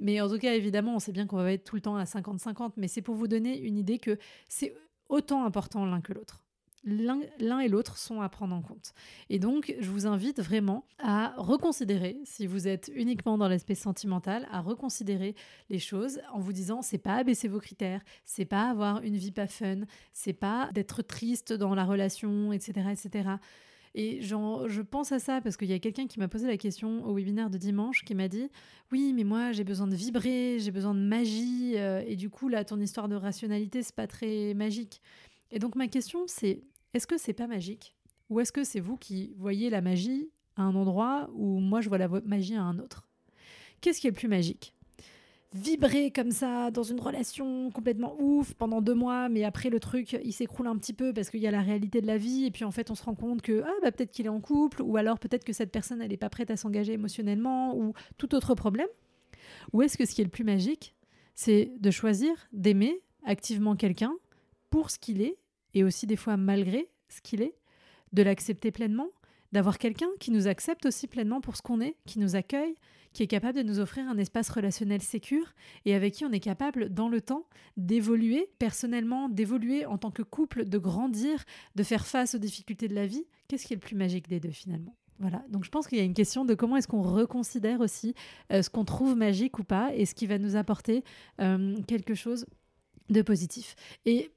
Mais 0.00 0.20
en 0.20 0.28
tout 0.28 0.38
cas 0.38 0.54
évidemment 0.54 0.96
on 0.96 0.98
sait 0.98 1.12
bien 1.12 1.26
qu'on 1.26 1.36
va 1.36 1.52
être 1.52 1.64
tout 1.64 1.76
le 1.76 1.82
temps 1.82 1.96
à 1.96 2.04
50-50 2.04 2.72
mais 2.76 2.88
c'est 2.88 3.02
pour 3.02 3.14
vous 3.14 3.28
donner 3.28 3.58
une 3.60 3.78
idée 3.78 3.98
que 3.98 4.18
c'est 4.48 4.74
autant 5.08 5.44
important 5.44 5.86
l'un 5.86 6.00
que 6.00 6.12
l'autre 6.12 6.42
l'un 6.84 7.60
et 7.60 7.68
l'autre 7.68 7.98
sont 7.98 8.20
à 8.20 8.28
prendre 8.28 8.54
en 8.54 8.62
compte. 8.62 8.92
Et 9.30 9.38
donc, 9.38 9.74
je 9.78 9.90
vous 9.90 10.06
invite 10.06 10.40
vraiment 10.40 10.84
à 10.98 11.34
reconsidérer, 11.36 12.18
si 12.24 12.46
vous 12.46 12.68
êtes 12.68 12.90
uniquement 12.94 13.38
dans 13.38 13.48
l'aspect 13.48 13.74
sentimental, 13.74 14.48
à 14.50 14.60
reconsidérer 14.60 15.34
les 15.70 15.78
choses 15.78 16.20
en 16.32 16.40
vous 16.40 16.52
disant 16.52 16.82
c'est 16.82 16.98
pas 16.98 17.16
abaisser 17.16 17.48
vos 17.48 17.60
critères, 17.60 18.02
c'est 18.24 18.44
pas 18.44 18.70
avoir 18.70 19.02
une 19.02 19.16
vie 19.16 19.32
pas 19.32 19.46
fun, 19.46 19.80
c'est 20.12 20.32
pas 20.32 20.70
d'être 20.72 21.02
triste 21.02 21.52
dans 21.52 21.74
la 21.74 21.84
relation, 21.84 22.52
etc., 22.52 22.88
etc. 22.92 23.30
Et 23.94 24.20
je 24.22 24.80
pense 24.80 25.12
à 25.12 25.18
ça 25.18 25.40
parce 25.40 25.56
qu'il 25.56 25.68
y 25.68 25.72
a 25.72 25.78
quelqu'un 25.78 26.06
qui 26.06 26.18
m'a 26.18 26.28
posé 26.28 26.46
la 26.46 26.56
question 26.56 27.04
au 27.04 27.14
webinaire 27.14 27.50
de 27.50 27.58
dimanche 27.58 28.04
qui 28.04 28.14
m'a 28.14 28.28
dit 28.28 28.48
Oui, 28.92 29.12
mais 29.12 29.24
moi 29.24 29.52
j'ai 29.52 29.64
besoin 29.64 29.86
de 29.86 29.96
vibrer, 29.96 30.58
j'ai 30.60 30.70
besoin 30.70 30.94
de 30.94 31.00
magie, 31.00 31.72
euh, 31.76 32.02
et 32.06 32.14
du 32.14 32.30
coup 32.30 32.48
là 32.48 32.64
ton 32.64 32.78
histoire 32.80 33.08
de 33.08 33.16
rationalité 33.16 33.82
c'est 33.82 33.94
pas 33.94 34.06
très 34.06 34.54
magique. 34.54 35.00
Et 35.50 35.58
donc 35.58 35.74
ma 35.76 35.88
question 35.88 36.24
c'est 36.26 36.62
est-ce 36.94 37.06
que 37.06 37.18
c'est 37.18 37.32
pas 37.32 37.46
magique? 37.46 37.94
Ou 38.30 38.40
est-ce 38.40 38.52
que 38.52 38.64
c'est 38.64 38.80
vous 38.80 38.96
qui 38.96 39.34
voyez 39.38 39.70
la 39.70 39.80
magie 39.80 40.30
à 40.56 40.62
un 40.62 40.74
endroit 40.74 41.30
où 41.34 41.60
moi 41.60 41.80
je 41.80 41.88
vois 41.88 41.98
la 41.98 42.08
magie 42.08 42.56
à 42.56 42.62
un 42.62 42.78
autre? 42.78 43.08
Qu'est-ce 43.80 44.00
qui 44.00 44.06
est 44.06 44.10
le 44.10 44.16
plus 44.16 44.28
magique? 44.28 44.74
Vibrer 45.54 46.10
comme 46.10 46.30
ça 46.30 46.70
dans 46.70 46.82
une 46.82 47.00
relation 47.00 47.70
complètement 47.70 48.14
ouf 48.20 48.52
pendant 48.52 48.82
deux 48.82 48.94
mois, 48.94 49.30
mais 49.30 49.44
après 49.44 49.70
le 49.70 49.80
truc 49.80 50.18
il 50.22 50.32
s'écroule 50.32 50.66
un 50.66 50.76
petit 50.76 50.92
peu 50.92 51.14
parce 51.14 51.30
qu'il 51.30 51.40
y 51.40 51.46
a 51.46 51.50
la 51.50 51.62
réalité 51.62 52.02
de 52.02 52.06
la 52.06 52.18
vie 52.18 52.44
et 52.44 52.50
puis 52.50 52.64
en 52.64 52.70
fait 52.70 52.90
on 52.90 52.94
se 52.94 53.02
rend 53.02 53.14
compte 53.14 53.40
que 53.40 53.62
ah 53.64 53.72
bah 53.82 53.90
peut-être 53.90 54.10
qu'il 54.10 54.26
est 54.26 54.30
en 54.30 54.40
couple 54.40 54.82
ou 54.82 54.98
alors 54.98 55.18
peut-être 55.18 55.44
que 55.44 55.54
cette 55.54 55.72
personne 55.72 56.02
elle 56.02 56.10
n'est 56.10 56.18
pas 56.18 56.28
prête 56.28 56.50
à 56.50 56.58
s'engager 56.58 56.92
émotionnellement 56.92 57.74
ou 57.78 57.94
tout 58.18 58.34
autre 58.34 58.54
problème. 58.54 58.88
Ou 59.72 59.80
est-ce 59.80 59.96
que 59.96 60.04
ce 60.04 60.14
qui 60.14 60.20
est 60.20 60.24
le 60.24 60.30
plus 60.30 60.44
magique, 60.44 60.94
c'est 61.34 61.72
de 61.80 61.90
choisir 61.90 62.32
d'aimer 62.52 63.00
activement 63.24 63.74
quelqu'un 63.74 64.14
pour 64.70 64.90
ce 64.90 64.98
qu'il 64.98 65.22
est 65.22 65.38
et 65.74 65.84
aussi 65.84 66.06
des 66.06 66.16
fois 66.16 66.36
malgré 66.36 66.88
ce 67.08 67.20
qu'il 67.20 67.42
est, 67.42 67.54
de 68.12 68.22
l'accepter 68.22 68.70
pleinement, 68.70 69.08
d'avoir 69.52 69.78
quelqu'un 69.78 70.08
qui 70.18 70.30
nous 70.30 70.46
accepte 70.46 70.86
aussi 70.86 71.06
pleinement 71.06 71.40
pour 71.40 71.56
ce 71.56 71.62
qu'on 71.62 71.80
est, 71.80 71.96
qui 72.06 72.18
nous 72.18 72.36
accueille, 72.36 72.74
qui 73.12 73.22
est 73.22 73.26
capable 73.26 73.58
de 73.58 73.62
nous 73.62 73.80
offrir 73.80 74.06
un 74.08 74.18
espace 74.18 74.50
relationnel 74.50 75.00
sécur 75.00 75.54
et 75.84 75.94
avec 75.94 76.14
qui 76.14 76.24
on 76.24 76.32
est 76.32 76.40
capable 76.40 76.92
dans 76.92 77.08
le 77.08 77.20
temps 77.20 77.46
d'évoluer 77.76 78.50
personnellement, 78.58 79.28
d'évoluer 79.28 79.86
en 79.86 79.98
tant 79.98 80.10
que 80.10 80.22
couple, 80.22 80.64
de 80.64 80.78
grandir, 80.78 81.44
de 81.74 81.82
faire 81.82 82.06
face 82.06 82.34
aux 82.34 82.38
difficultés 82.38 82.88
de 82.88 82.94
la 82.94 83.06
vie. 83.06 83.24
Qu'est-ce 83.48 83.66
qui 83.66 83.72
est 83.72 83.76
le 83.76 83.80
plus 83.80 83.96
magique 83.96 84.28
des 84.28 84.40
deux 84.40 84.50
finalement? 84.50 84.94
Voilà, 85.20 85.42
donc 85.48 85.64
je 85.64 85.70
pense 85.70 85.88
qu'il 85.88 85.98
y 85.98 86.00
a 86.00 86.04
une 86.04 86.14
question 86.14 86.44
de 86.44 86.54
comment 86.54 86.76
est-ce 86.76 86.86
qu'on 86.86 87.02
reconsidère 87.02 87.80
aussi 87.80 88.14
euh, 88.52 88.62
ce 88.62 88.70
qu'on 88.70 88.84
trouve 88.84 89.16
magique 89.16 89.58
ou 89.58 89.64
pas 89.64 89.92
et 89.94 90.06
ce 90.06 90.14
qui 90.14 90.26
va 90.26 90.38
nous 90.38 90.54
apporter 90.54 91.02
euh, 91.40 91.74
quelque 91.88 92.14
chose 92.14 92.46
de 93.10 93.22
positif. 93.22 93.74
Et 94.06 94.30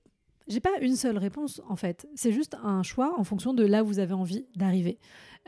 j'ai 0.47 0.59
pas 0.59 0.79
une 0.81 0.95
seule 0.95 1.17
réponse 1.17 1.61
en 1.67 1.75
fait. 1.75 2.07
C'est 2.15 2.31
juste 2.31 2.55
un 2.63 2.83
choix 2.83 3.17
en 3.19 3.23
fonction 3.23 3.53
de 3.53 3.65
là 3.65 3.83
où 3.83 3.87
vous 3.87 3.99
avez 3.99 4.13
envie 4.13 4.45
d'arriver. 4.55 4.99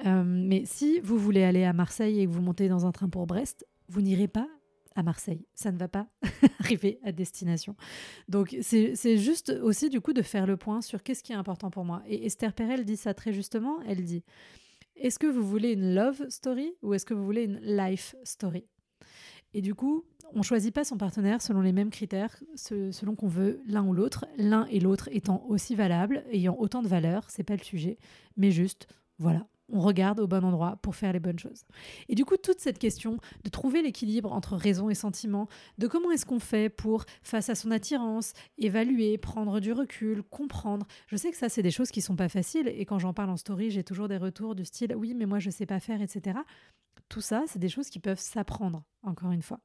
Euh, 0.05 0.23
mais 0.25 0.63
si 0.65 0.99
vous 1.01 1.17
voulez 1.17 1.43
aller 1.43 1.63
à 1.63 1.73
Marseille 1.73 2.19
et 2.19 2.25
que 2.25 2.31
vous 2.31 2.41
montez 2.41 2.67
dans 2.67 2.85
un 2.85 2.91
train 2.91 3.09
pour 3.09 3.27
Brest, 3.27 3.67
vous 3.89 4.01
n'irez 4.01 4.27
pas 4.27 4.47
à 4.95 5.03
Marseille. 5.03 5.45
Ça 5.55 5.71
ne 5.71 5.77
va 5.77 5.87
pas 5.87 6.07
arriver 6.59 6.99
à 7.03 7.11
destination. 7.11 7.75
Donc 8.27 8.55
c'est 8.61 9.17
juste 9.17 9.49
aussi 9.61 9.89
du 9.89 10.01
coup 10.01 10.13
de 10.13 10.21
faire 10.21 10.45
le 10.45 10.57
point 10.57 10.81
sur 10.81 11.03
qu'est-ce 11.03 11.23
qui 11.23 11.31
est 11.33 11.35
important 11.35 11.69
pour 11.69 11.85
moi. 11.85 12.01
Et 12.07 12.25
Esther 12.25 12.53
Perel 12.53 12.85
dit 12.85 12.97
ça 12.97 13.13
très 13.13 13.33
justement. 13.33 13.79
Elle 13.87 14.03
dit, 14.03 14.23
est-ce 14.95 15.19
que 15.19 15.27
vous 15.27 15.43
voulez 15.43 15.71
une 15.71 15.95
love 15.95 16.29
story 16.29 16.73
ou 16.81 16.93
est-ce 16.93 17.05
que 17.05 17.13
vous 17.13 17.25
voulez 17.25 17.43
une 17.43 17.59
life 17.59 18.15
story? 18.23 18.65
Et 19.53 19.61
du 19.61 19.75
coup, 19.75 20.03
on 20.33 20.41
choisit 20.41 20.73
pas 20.73 20.83
son 20.83 20.97
partenaire 20.97 21.41
selon 21.41 21.61
les 21.61 21.73
mêmes 21.73 21.91
critères, 21.91 22.35
selon 22.55 23.15
qu'on 23.15 23.27
veut 23.27 23.61
l'un 23.67 23.83
ou 23.83 23.93
l'autre, 23.93 24.25
l'un 24.37 24.65
et 24.65 24.79
l'autre 24.79 25.09
étant 25.11 25.45
aussi 25.47 25.75
valables, 25.75 26.23
ayant 26.31 26.55
autant 26.57 26.81
de 26.81 26.87
valeur, 26.87 27.29
c'est 27.29 27.43
pas 27.43 27.55
le 27.55 27.63
sujet, 27.63 27.97
mais 28.35 28.51
juste, 28.51 28.87
voilà, 29.19 29.47
on 29.69 29.79
regarde 29.79 30.19
au 30.19 30.27
bon 30.27 30.43
endroit 30.43 30.77
pour 30.81 30.95
faire 30.95 31.13
les 31.13 31.19
bonnes 31.19 31.39
choses. 31.39 31.65
Et 32.09 32.15
du 32.15 32.25
coup, 32.25 32.37
toute 32.37 32.59
cette 32.59 32.79
question 32.79 33.17
de 33.43 33.49
trouver 33.49 33.81
l'équilibre 33.81 34.33
entre 34.33 34.55
raison 34.55 34.89
et 34.89 34.95
sentiment, 34.95 35.47
de 35.77 35.87
comment 35.87 36.11
est-ce 36.11 36.25
qu'on 36.25 36.39
fait 36.39 36.69
pour, 36.69 37.05
face 37.21 37.49
à 37.49 37.55
son 37.55 37.71
attirance, 37.71 38.33
évaluer, 38.57 39.17
prendre 39.17 39.59
du 39.59 39.71
recul, 39.71 40.23
comprendre. 40.23 40.87
Je 41.07 41.15
sais 41.15 41.31
que 41.31 41.37
ça, 41.37 41.49
c'est 41.49 41.63
des 41.63 41.71
choses 41.71 41.91
qui 41.91 42.01
sont 42.01 42.15
pas 42.15 42.29
faciles, 42.29 42.67
et 42.67 42.85
quand 42.85 42.99
j'en 42.99 43.13
parle 43.13 43.29
en 43.29 43.37
story, 43.37 43.71
j'ai 43.71 43.83
toujours 43.83 44.07
des 44.07 44.17
retours 44.17 44.55
du 44.55 44.65
style 44.65 44.95
oui, 44.95 45.13
mais 45.13 45.25
moi 45.25 45.39
je 45.39 45.49
sais 45.49 45.65
pas 45.65 45.79
faire, 45.79 46.01
etc. 46.01 46.39
Tout 47.09 47.21
ça, 47.21 47.43
c'est 47.47 47.59
des 47.59 47.69
choses 47.69 47.89
qui 47.89 47.99
peuvent 47.99 48.19
s'apprendre, 48.19 48.83
encore 49.03 49.31
une 49.31 49.41
fois. 49.41 49.59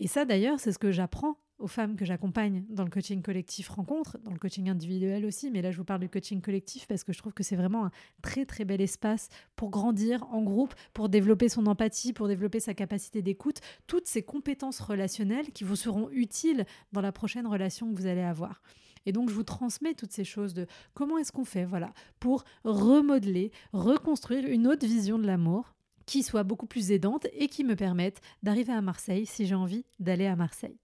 Et 0.00 0.06
ça, 0.06 0.24
d'ailleurs, 0.24 0.60
c'est 0.60 0.72
ce 0.72 0.78
que 0.78 0.90
j'apprends 0.90 1.36
aux 1.62 1.68
femmes 1.68 1.96
que 1.96 2.04
j'accompagne 2.04 2.64
dans 2.68 2.82
le 2.82 2.90
coaching 2.90 3.22
collectif 3.22 3.68
rencontre, 3.68 4.18
dans 4.24 4.32
le 4.32 4.38
coaching 4.38 4.68
individuel 4.68 5.24
aussi, 5.24 5.50
mais 5.50 5.62
là 5.62 5.70
je 5.70 5.76
vous 5.76 5.84
parle 5.84 6.00
du 6.00 6.08
coaching 6.08 6.40
collectif 6.40 6.88
parce 6.88 7.04
que 7.04 7.12
je 7.12 7.18
trouve 7.18 7.32
que 7.32 7.44
c'est 7.44 7.54
vraiment 7.54 7.86
un 7.86 7.90
très 8.20 8.44
très 8.44 8.64
bel 8.64 8.80
espace 8.80 9.28
pour 9.54 9.70
grandir 9.70 10.24
en 10.32 10.42
groupe, 10.42 10.74
pour 10.92 11.08
développer 11.08 11.48
son 11.48 11.66
empathie, 11.66 12.12
pour 12.12 12.26
développer 12.26 12.58
sa 12.58 12.74
capacité 12.74 13.22
d'écoute, 13.22 13.60
toutes 13.86 14.08
ces 14.08 14.22
compétences 14.22 14.80
relationnelles 14.80 15.52
qui 15.52 15.62
vous 15.62 15.76
seront 15.76 16.10
utiles 16.10 16.66
dans 16.90 17.00
la 17.00 17.12
prochaine 17.12 17.46
relation 17.46 17.92
que 17.92 17.98
vous 17.98 18.06
allez 18.06 18.22
avoir. 18.22 18.60
Et 19.06 19.12
donc 19.12 19.28
je 19.28 19.34
vous 19.34 19.44
transmets 19.44 19.94
toutes 19.94 20.12
ces 20.12 20.24
choses 20.24 20.54
de 20.54 20.66
comment 20.94 21.18
est-ce 21.18 21.30
qu'on 21.30 21.44
fait 21.44 21.64
voilà 21.64 21.92
pour 22.18 22.44
remodeler, 22.64 23.52
reconstruire 23.72 24.46
une 24.46 24.66
autre 24.66 24.86
vision 24.86 25.18
de 25.18 25.26
l'amour 25.26 25.74
qui 26.12 26.22
soit 26.22 26.42
beaucoup 26.42 26.66
plus 26.66 26.92
aidante 26.92 27.26
et 27.32 27.48
qui 27.48 27.64
me 27.64 27.74
permette 27.74 28.20
d'arriver 28.42 28.74
à 28.74 28.82
Marseille 28.82 29.24
si 29.24 29.46
j'ai 29.46 29.54
envie 29.54 29.86
d'aller 29.98 30.26
à 30.26 30.36
Marseille. 30.36 30.76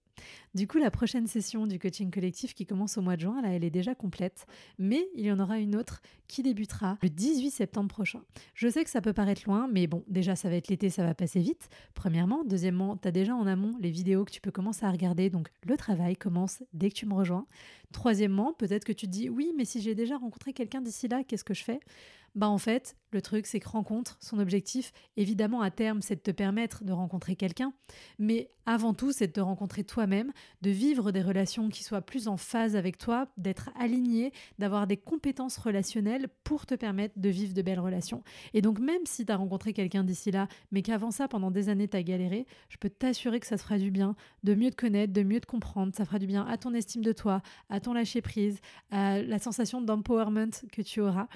Du 0.55 0.65
coup, 0.65 0.79
la 0.79 0.89
prochaine 0.89 1.27
session 1.27 1.67
du 1.67 1.77
coaching 1.77 2.09
collectif 2.09 2.55
qui 2.55 2.65
commence 2.65 2.97
au 2.97 3.03
mois 3.03 3.15
de 3.15 3.21
juin, 3.21 3.39
là, 3.43 3.49
elle 3.49 3.63
est 3.63 3.69
déjà 3.69 3.93
complète, 3.93 4.47
mais 4.79 5.07
il 5.13 5.23
y 5.23 5.31
en 5.31 5.39
aura 5.39 5.59
une 5.59 5.75
autre 5.75 6.01
qui 6.27 6.41
débutera 6.41 6.97
le 7.03 7.09
18 7.09 7.51
septembre 7.51 7.89
prochain. 7.89 8.23
Je 8.55 8.67
sais 8.67 8.83
que 8.83 8.89
ça 8.89 9.01
peut 9.01 9.13
paraître 9.13 9.43
loin, 9.45 9.69
mais 9.71 9.85
bon, 9.85 10.03
déjà, 10.07 10.35
ça 10.35 10.49
va 10.49 10.55
être 10.55 10.67
l'été, 10.67 10.89
ça 10.89 11.05
va 11.05 11.13
passer 11.13 11.41
vite, 11.41 11.69
premièrement. 11.93 12.43
Deuxièmement, 12.43 12.97
tu 12.97 13.07
as 13.07 13.11
déjà 13.11 13.35
en 13.35 13.45
amont 13.45 13.77
les 13.79 13.91
vidéos 13.91 14.25
que 14.25 14.31
tu 14.31 14.41
peux 14.41 14.51
commencer 14.51 14.83
à 14.83 14.91
regarder, 14.91 15.29
donc 15.29 15.49
le 15.63 15.77
travail 15.77 16.17
commence 16.17 16.63
dès 16.73 16.89
que 16.89 16.95
tu 16.95 17.05
me 17.05 17.13
rejoins. 17.13 17.45
Troisièmement, 17.93 18.53
peut-être 18.53 18.83
que 18.83 18.93
tu 18.93 19.05
te 19.05 19.11
dis, 19.11 19.29
oui, 19.29 19.53
mais 19.55 19.65
si 19.65 19.79
j'ai 19.79 19.93
déjà 19.93 20.17
rencontré 20.17 20.53
quelqu'un 20.53 20.81
d'ici 20.81 21.07
là, 21.07 21.23
qu'est-ce 21.23 21.43
que 21.43 21.53
je 21.53 21.63
fais? 21.63 21.79
Bah 22.39 22.47
en 22.47 22.57
fait, 22.57 22.95
le 23.11 23.21
truc, 23.21 23.45
c'est 23.45 23.59
que 23.59 23.67
rencontre, 23.67 24.17
son 24.21 24.39
objectif, 24.39 24.93
évidemment, 25.17 25.61
à 25.61 25.71
terme, 25.71 26.01
c'est 26.01 26.15
de 26.15 26.21
te 26.21 26.31
permettre 26.31 26.85
de 26.85 26.93
rencontrer 26.93 27.35
quelqu'un, 27.35 27.73
mais 28.17 28.49
avant 28.65 28.93
tout, 28.93 29.11
c'est 29.11 29.27
de 29.27 29.33
te 29.33 29.41
rencontrer 29.41 29.83
toi-même, 29.83 30.31
de 30.61 30.69
vivre 30.69 31.11
des 31.11 31.21
relations 31.21 31.67
qui 31.67 31.83
soient 31.83 31.99
plus 31.99 32.29
en 32.29 32.37
phase 32.37 32.77
avec 32.77 32.97
toi, 32.97 33.27
d'être 33.35 33.71
aligné, 33.77 34.31
d'avoir 34.57 34.87
des 34.87 34.95
compétences 34.95 35.57
relationnelles 35.57 36.29
pour 36.45 36.65
te 36.65 36.75
permettre 36.75 37.19
de 37.19 37.27
vivre 37.27 37.53
de 37.53 37.61
belles 37.61 37.81
relations. 37.81 38.23
Et 38.53 38.61
donc, 38.61 38.79
même 38.79 39.05
si 39.05 39.25
tu 39.25 39.33
as 39.33 39.35
rencontré 39.35 39.73
quelqu'un 39.73 40.05
d'ici 40.05 40.31
là, 40.31 40.47
mais 40.71 40.81
qu'avant 40.81 41.11
ça, 41.11 41.27
pendant 41.27 41.51
des 41.51 41.67
années, 41.67 41.89
tu 41.89 41.97
as 41.97 42.03
galéré, 42.03 42.45
je 42.69 42.77
peux 42.77 42.89
t'assurer 42.89 43.41
que 43.41 43.47
ça 43.47 43.57
te 43.57 43.63
fera 43.63 43.77
du 43.77 43.91
bien 43.91 44.15
de 44.43 44.55
mieux 44.55 44.71
te 44.71 44.77
connaître, 44.77 45.11
de 45.11 45.23
mieux 45.23 45.41
te 45.41 45.45
comprendre. 45.45 45.93
Ça 45.93 46.05
fera 46.05 46.19
du 46.19 46.27
bien 46.27 46.45
à 46.45 46.57
ton 46.57 46.73
estime 46.73 47.03
de 47.03 47.11
toi, 47.11 47.41
à 47.69 47.81
ton 47.81 47.91
lâcher 47.91 48.21
prise, 48.21 48.61
à 48.91 49.21
la 49.21 49.39
sensation 49.39 49.81
d'empowerment 49.81 50.51
que 50.71 50.81
tu 50.81 51.01
auras. 51.01 51.27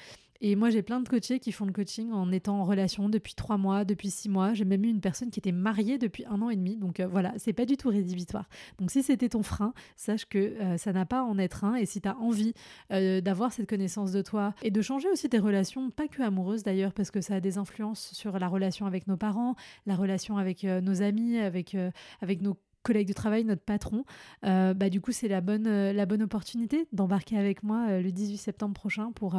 Et 0.45 0.57
moi, 0.57 0.69
j'ai 0.69 0.81
plein 0.81 0.99
de 0.99 1.07
coachés 1.07 1.39
qui 1.39 1.53
font 1.53 1.65
le 1.65 1.71
coaching 1.71 2.11
en 2.11 2.29
étant 2.29 2.59
en 2.59 2.65
relation 2.65 3.07
depuis 3.07 3.33
trois 3.33 3.55
mois, 3.55 3.85
depuis 3.85 4.09
six 4.09 4.27
mois. 4.27 4.53
J'ai 4.53 4.65
même 4.65 4.83
eu 4.83 4.89
une 4.89 4.99
personne 4.99 5.29
qui 5.31 5.39
était 5.39 5.53
mariée 5.53 5.97
depuis 5.97 6.25
un 6.25 6.41
an 6.41 6.49
et 6.49 6.57
demi. 6.57 6.75
Donc 6.75 6.99
euh, 6.99 7.07
voilà, 7.07 7.31
c'est 7.37 7.53
pas 7.53 7.65
du 7.65 7.77
tout 7.77 7.87
rédhibitoire. 7.87 8.49
Donc 8.77 8.91
si 8.91 9.03
c'était 9.03 9.29
ton 9.29 9.41
frein, 9.41 9.73
sache 9.95 10.25
que 10.25 10.37
euh, 10.37 10.77
ça 10.77 10.91
n'a 10.91 11.05
pas 11.05 11.19
à 11.19 11.23
en 11.23 11.37
être 11.37 11.63
un. 11.63 11.75
Et 11.75 11.85
si 11.85 12.01
tu 12.01 12.09
as 12.09 12.17
envie 12.17 12.53
euh, 12.91 13.21
d'avoir 13.21 13.53
cette 13.53 13.69
connaissance 13.69 14.11
de 14.11 14.21
toi 14.21 14.53
et 14.63 14.69
de 14.69 14.81
changer 14.81 15.07
aussi 15.09 15.29
tes 15.29 15.39
relations, 15.39 15.89
pas 15.91 16.09
que 16.09 16.21
amoureuses 16.21 16.63
d'ailleurs, 16.63 16.91
parce 16.91 17.09
que 17.09 17.21
ça 17.21 17.35
a 17.35 17.39
des 17.39 17.57
influences 17.57 18.11
sur 18.11 18.37
la 18.37 18.49
relation 18.49 18.85
avec 18.85 19.07
nos 19.07 19.15
parents, 19.15 19.55
la 19.85 19.95
relation 19.95 20.37
avec 20.37 20.65
nos 20.65 21.01
amis, 21.01 21.37
avec, 21.37 21.77
avec 22.19 22.41
nos 22.41 22.57
collègues 22.81 23.07
de 23.07 23.13
travail, 23.13 23.45
notre 23.45 23.61
patron, 23.61 24.03
bah 24.41 24.89
du 24.89 24.99
coup 24.99 25.13
c'est 25.13 25.29
la 25.29 25.39
bonne, 25.39 25.91
la 25.91 26.05
bonne 26.05 26.21
opportunité 26.21 26.85
d'embarquer 26.91 27.37
avec 27.37 27.63
moi 27.63 27.99
le 28.01 28.11
18 28.11 28.37
septembre 28.37 28.73
prochain 28.73 29.11
pour 29.13 29.37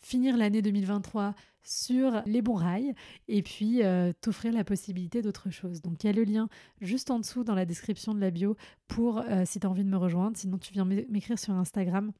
finir 0.00 0.36
l'année 0.36 0.62
2023 0.62 1.34
sur 1.62 2.22
les 2.24 2.40
bons 2.40 2.54
rails 2.54 2.94
et 3.28 3.42
puis 3.42 3.82
euh, 3.82 4.12
t'offrir 4.20 4.52
la 4.52 4.64
possibilité 4.64 5.22
d'autre 5.22 5.50
chose. 5.50 5.82
Donc 5.82 6.02
il 6.02 6.06
y 6.06 6.10
a 6.10 6.12
le 6.12 6.24
lien 6.24 6.48
juste 6.80 7.10
en 7.10 7.18
dessous 7.18 7.44
dans 7.44 7.54
la 7.54 7.66
description 7.66 8.14
de 8.14 8.20
la 8.20 8.30
bio 8.30 8.56
pour 8.86 9.18
euh, 9.18 9.42
si 9.44 9.60
tu 9.60 9.66
as 9.66 9.70
envie 9.70 9.84
de 9.84 9.90
me 9.90 9.96
rejoindre. 9.96 10.36
Sinon 10.36 10.58
tu 10.58 10.72
viens 10.72 10.84
m'écrire 10.84 11.38
sur 11.38 11.52
Instagram 11.54 12.12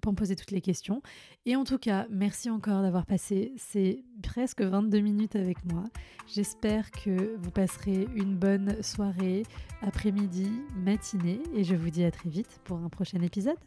pour 0.00 0.12
me 0.12 0.16
poser 0.16 0.36
toutes 0.36 0.50
les 0.52 0.60
questions. 0.60 1.02
Et 1.44 1.56
en 1.56 1.64
tout 1.64 1.78
cas, 1.78 2.06
merci 2.10 2.50
encore 2.50 2.82
d'avoir 2.82 3.04
passé 3.04 3.52
ces 3.56 4.04
presque 4.22 4.62
22 4.62 5.00
minutes 5.00 5.36
avec 5.36 5.64
moi. 5.64 5.84
J'espère 6.26 6.90
que 6.90 7.36
vous 7.36 7.50
passerez 7.50 8.06
une 8.14 8.36
bonne 8.36 8.82
soirée, 8.82 9.42
après-midi, 9.82 10.50
matinée 10.76 11.40
et 11.54 11.64
je 11.64 11.74
vous 11.74 11.90
dis 11.90 12.04
à 12.04 12.10
très 12.10 12.30
vite 12.30 12.60
pour 12.64 12.78
un 12.78 12.88
prochain 12.88 13.20
épisode. 13.22 13.58